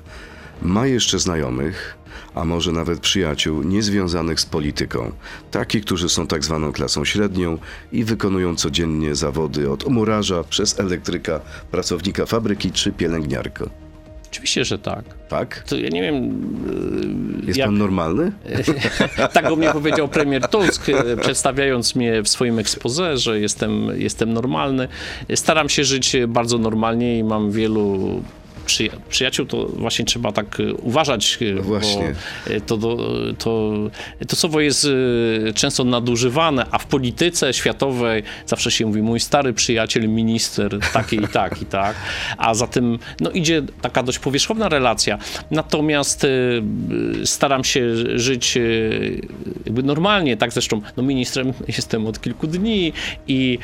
ma 0.62 0.86
jeszcze 0.86 1.18
znajomych, 1.18 1.96
a 2.34 2.44
może 2.44 2.72
nawet 2.72 3.00
przyjaciół 3.00 3.62
niezwiązanych 3.62 4.40
z 4.40 4.46
polityką, 4.46 5.12
takich, 5.50 5.84
którzy 5.84 6.08
są 6.08 6.26
tak 6.26 6.44
zwaną 6.44 6.72
klasą 6.72 7.04
średnią 7.04 7.58
i 7.92 8.04
wykonują 8.04 8.56
codziennie 8.56 9.14
zawody 9.14 9.70
od 9.70 9.88
murarza 9.88 10.44
przez 10.44 10.80
elektryka, 10.80 11.40
pracownika 11.70 12.26
fabryki 12.26 12.72
czy 12.72 12.92
pielęgniarkę? 12.92 13.64
Oczywiście, 14.30 14.64
że 14.64 14.78
tak. 14.78 15.04
Tak? 15.28 15.62
To 15.62 15.76
ja 15.76 15.88
nie 15.88 16.02
wiem. 16.02 16.14
E, 17.42 17.46
Jest 17.46 17.58
jak... 17.58 17.68
pan 17.68 17.78
normalny? 17.78 18.32
tak 19.32 19.50
o 19.50 19.56
mnie 19.56 19.70
powiedział 19.70 20.08
premier 20.08 20.48
Tusk, 20.48 20.88
e, 20.88 21.16
przedstawiając 21.16 21.94
mnie 21.94 22.22
w 22.22 22.28
swoim 22.28 22.58
expose, 22.58 23.18
że 23.18 23.40
jestem, 23.40 24.00
jestem 24.00 24.32
normalny. 24.32 24.88
Staram 25.34 25.68
się 25.68 25.84
żyć 25.84 26.16
bardzo 26.28 26.58
normalnie 26.58 27.18
i 27.18 27.24
mam 27.24 27.50
wielu 27.50 28.22
przyjaciół, 29.08 29.46
to 29.46 29.66
właśnie 29.66 30.04
trzeba 30.04 30.32
tak 30.32 30.60
e, 30.60 30.74
uważać, 30.74 31.38
no 31.56 31.62
właśnie. 31.62 32.14
to, 32.66 32.76
to, 32.76 32.96
to, 33.38 33.72
to 34.28 34.36
słowo 34.36 34.60
jest 34.60 34.86
często 35.54 35.84
nadużywane, 35.84 36.66
a 36.70 36.78
w 36.78 36.86
polityce 36.86 37.54
światowej 37.54 38.22
zawsze 38.46 38.70
się 38.70 38.86
mówi 38.86 39.02
mój 39.02 39.20
stary 39.20 39.52
przyjaciel, 39.52 40.08
minister, 40.08 40.78
taki 40.92 41.16
i 41.16 41.28
tak 41.28 41.62
i 41.62 41.66
tak, 41.66 41.96
a 42.38 42.54
zatem 42.54 42.98
no, 43.20 43.30
idzie 43.30 43.62
taka 43.82 44.02
dość 44.02 44.18
powierzchowna 44.18 44.68
relacja. 44.68 45.18
Natomiast 45.50 46.26
staram 47.24 47.64
się 47.64 47.96
żyć 48.18 48.58
jakby 49.64 49.82
normalnie, 49.82 50.36
tak 50.36 50.52
zresztą 50.52 50.80
no, 50.96 51.02
ministrem 51.02 51.52
jestem 51.68 52.06
od 52.06 52.20
kilku 52.20 52.46
dni 52.46 52.92
i 53.26 53.58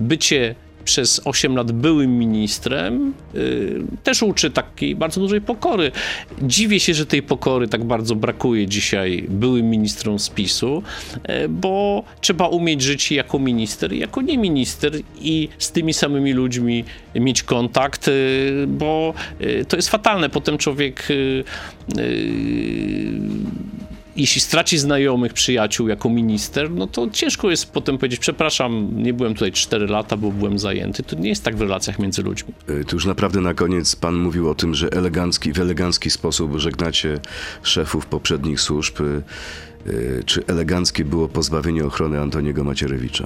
bycie 0.00 0.54
przez 0.82 1.20
8 1.24 1.56
lat 1.56 1.72
byłym 1.72 2.18
ministrem, 2.18 3.14
yy, 3.34 3.82
też 4.02 4.22
uczy 4.22 4.50
takiej 4.50 4.96
bardzo 4.96 5.20
dużej 5.20 5.40
pokory. 5.40 5.92
Dziwię 6.42 6.80
się, 6.80 6.94
że 6.94 7.06
tej 7.06 7.22
pokory 7.22 7.68
tak 7.68 7.84
bardzo 7.84 8.14
brakuje 8.14 8.66
dzisiaj 8.66 9.26
byłym 9.28 9.70
ministrom 9.70 10.18
spisu, 10.18 10.82
yy, 11.28 11.48
bo 11.48 12.04
trzeba 12.20 12.48
umieć 12.48 12.82
żyć 12.82 13.12
jako 13.12 13.38
minister, 13.38 13.92
jako 13.92 14.22
nie 14.22 14.38
minister 14.38 14.92
i 15.20 15.48
z 15.58 15.72
tymi 15.72 15.92
samymi 15.94 16.32
ludźmi 16.32 16.84
mieć 17.14 17.42
kontakt, 17.42 18.06
yy, 18.06 18.66
bo 18.68 19.14
y, 19.40 19.64
to 19.68 19.76
jest 19.76 19.88
fatalne. 19.88 20.28
Potem 20.28 20.58
człowiek 20.58 21.10
y, 21.10 21.44
y, 21.98 23.12
jeśli 24.16 24.40
straci 24.40 24.78
znajomych, 24.78 25.32
przyjaciół 25.32 25.88
jako 25.88 26.08
minister, 26.08 26.70
no 26.70 26.86
to 26.86 27.10
ciężko 27.12 27.50
jest 27.50 27.72
potem 27.72 27.98
powiedzieć, 27.98 28.20
przepraszam, 28.20 29.02
nie 29.02 29.14
byłem 29.14 29.34
tutaj 29.34 29.52
4 29.52 29.86
lata, 29.86 30.16
bo 30.16 30.30
byłem 30.30 30.58
zajęty. 30.58 31.02
To 31.02 31.16
nie 31.16 31.28
jest 31.28 31.44
tak 31.44 31.56
w 31.56 31.60
relacjach 31.60 31.98
między 31.98 32.22
ludźmi. 32.22 32.54
E, 32.68 32.84
tu 32.84 32.96
już 32.96 33.06
naprawdę 33.06 33.40
na 33.40 33.54
koniec 33.54 33.96
pan 33.96 34.14
mówił 34.14 34.50
o 34.50 34.54
tym, 34.54 34.74
że 34.74 34.88
elegancki, 34.92 35.52
w 35.52 35.58
elegancki 35.58 36.10
sposób 36.10 36.58
żegnacie 36.58 37.20
szefów 37.62 38.06
poprzednich 38.06 38.60
służb. 38.60 39.00
E, 39.00 39.04
e, 39.90 40.22
czy 40.24 40.46
eleganckie 40.46 41.04
było 41.04 41.28
pozbawienie 41.28 41.84
ochrony 41.84 42.20
Antoniego 42.20 42.64
Macierewicza? 42.64 43.24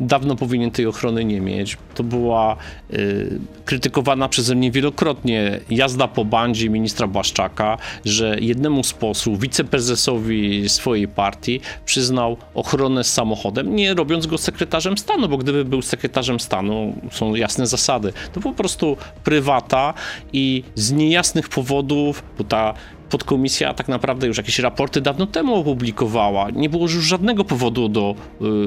Dawno 0.00 0.36
powinien 0.36 0.70
tej 0.70 0.86
ochrony 0.86 1.24
nie 1.24 1.40
mieć. 1.40 1.76
To 1.94 2.02
była 2.02 2.56
y, 2.92 3.38
krytykowana 3.64 4.28
przeze 4.28 4.54
mnie 4.54 4.70
wielokrotnie 4.70 5.60
jazda 5.70 6.08
po 6.08 6.24
bandzie 6.24 6.70
ministra 6.70 7.06
Błaszczaka, 7.06 7.78
że 8.04 8.36
jednemu 8.40 8.84
z 8.84 8.92
posłów, 8.92 9.40
wiceprezesowi 9.40 10.68
swojej 10.68 11.08
partii 11.08 11.60
przyznał 11.84 12.36
ochronę 12.54 13.04
z 13.04 13.12
samochodem, 13.12 13.76
nie 13.76 13.94
robiąc 13.94 14.26
go 14.26 14.38
sekretarzem 14.38 14.98
stanu, 14.98 15.28
bo 15.28 15.38
gdyby 15.38 15.64
był 15.64 15.82
sekretarzem 15.82 16.40
stanu, 16.40 16.94
są 17.10 17.34
jasne 17.34 17.66
zasady, 17.66 18.12
to 18.32 18.40
po 18.40 18.52
prostu 18.52 18.96
prywata 19.24 19.94
i 20.32 20.64
z 20.74 20.92
niejasnych 20.92 21.48
powodów, 21.48 22.22
bo 22.38 22.44
ta 22.44 22.74
podkomisja 23.10 23.74
tak 23.74 23.88
naprawdę 23.88 24.26
już 24.26 24.36
jakieś 24.36 24.58
raporty 24.58 25.00
dawno 25.00 25.26
temu 25.26 25.54
opublikowała. 25.54 26.50
Nie 26.50 26.68
było 26.68 26.82
już 26.82 26.92
żadnego 26.92 27.44
powodu 27.44 27.88
do 27.88 28.14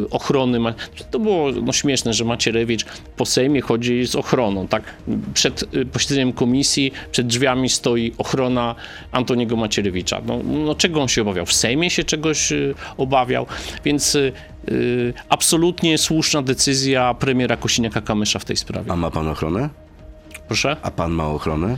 y, 0.03 0.09
ochrony. 0.09 0.59
To 1.11 1.19
było 1.19 1.51
no, 1.51 1.73
śmieszne, 1.73 2.13
że 2.13 2.25
Macierewicz 2.25 2.85
po 3.17 3.25
Sejmie 3.25 3.61
chodzi 3.61 4.05
z 4.07 4.15
ochroną, 4.15 4.67
tak? 4.67 4.83
Przed 5.33 5.75
y, 5.75 5.85
posiedzeniem 5.85 6.33
komisji, 6.33 6.91
przed 7.11 7.27
drzwiami 7.27 7.69
stoi 7.69 8.13
ochrona 8.17 8.75
Antoniego 9.11 9.55
Macierewicza. 9.55 10.21
No, 10.25 10.39
no 10.43 10.75
czego 10.75 11.01
on 11.01 11.07
się 11.07 11.21
obawiał? 11.21 11.45
W 11.45 11.53
Sejmie 11.53 11.89
się 11.89 12.03
czegoś 12.03 12.51
y, 12.51 12.75
obawiał, 12.97 13.45
więc 13.83 14.15
y, 14.15 14.31
y, 14.71 15.13
absolutnie 15.29 15.97
słuszna 15.97 16.41
decyzja 16.41 17.13
premiera 17.13 17.55
Kosiniaka-Kamysza 17.55 18.39
w 18.39 18.45
tej 18.45 18.57
sprawie. 18.57 18.91
A 18.91 18.95
ma 18.95 19.11
pan 19.11 19.27
ochronę? 19.27 19.69
Proszę? 20.47 20.77
A 20.81 20.91
pan 20.91 21.11
ma 21.11 21.27
ochronę? 21.27 21.77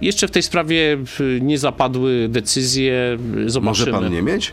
Jeszcze 0.00 0.28
w 0.28 0.30
tej 0.30 0.42
sprawie 0.42 0.98
y, 1.20 1.40
nie 1.42 1.58
zapadły 1.58 2.28
decyzje. 2.28 3.18
y, 3.34 3.36
Może 3.36 3.50
Zobaczymy. 3.50 3.92
pan 3.92 4.12
nie 4.12 4.22
mieć? 4.22 4.52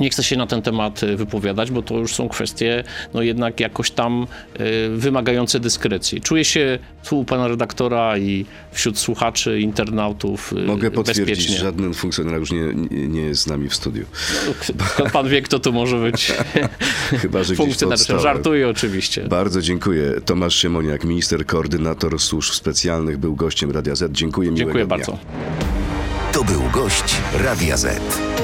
Nie 0.00 0.10
chcę 0.10 0.22
się 0.24 0.36
na 0.36 0.46
ten 0.46 0.62
temat 0.62 1.02
y, 1.02 1.16
wypowiadać, 1.16 1.70
bo 1.70 1.82
to 1.82 1.98
już 1.98 2.14
są 2.14 2.28
kwestie, 2.28 2.84
no 3.14 3.22
jednak 3.22 3.60
jakoś 3.60 3.90
tam 3.90 4.26
y, 4.60 4.96
wymagające 4.96 5.60
dyskrecji. 5.60 6.20
Czuję 6.20 6.44
się 6.44 6.78
tu 7.08 7.20
u 7.20 7.24
pana 7.24 7.48
redaktora 7.48 8.18
i 8.18 8.46
wśród 8.72 8.98
słuchaczy, 8.98 9.60
internautów 9.60 10.52
y, 10.52 10.56
Mogę 10.56 10.90
potwierdzić, 10.90 11.26
bezpiecznie. 11.26 11.56
żaden 11.58 11.94
funkcjonariusz 11.94 12.52
nie, 12.52 12.74
nie, 12.90 13.20
jest 13.20 13.42
z 13.42 13.46
nami 13.46 13.68
w 13.68 13.74
studiu. 13.74 14.04
Skąd 14.94 15.12
pan 15.12 15.28
wie, 15.28 15.42
kto 15.42 15.58
to 15.58 15.72
może 15.72 15.98
być 15.98 16.32
Chyba, 17.22 17.42
że 17.44 17.54
funkcjonariuszem? 17.54 18.20
Żartuję 18.20 18.68
oczywiście. 18.68 19.22
Bardzo 19.28 19.62
dziękuję. 19.62 20.20
Tomasz 20.24 20.54
Siemoniak, 20.54 21.04
minister, 21.04 21.46
koordynator 21.46 22.20
służb 22.20 22.52
specjalnych, 22.52 23.18
był 23.18 23.36
gościem 23.36 23.70
Radia 23.70 23.94
Z. 23.94 24.12
Dziękuję, 24.12 24.50
miłego 24.50 24.64
Dziękuję 24.64 24.84
dnia. 24.84 24.96
bardzo. 24.96 25.18
To 26.32 26.44
był 26.44 26.62
gość 26.72 27.16
Radia 27.34 27.76
Z. 27.76 28.43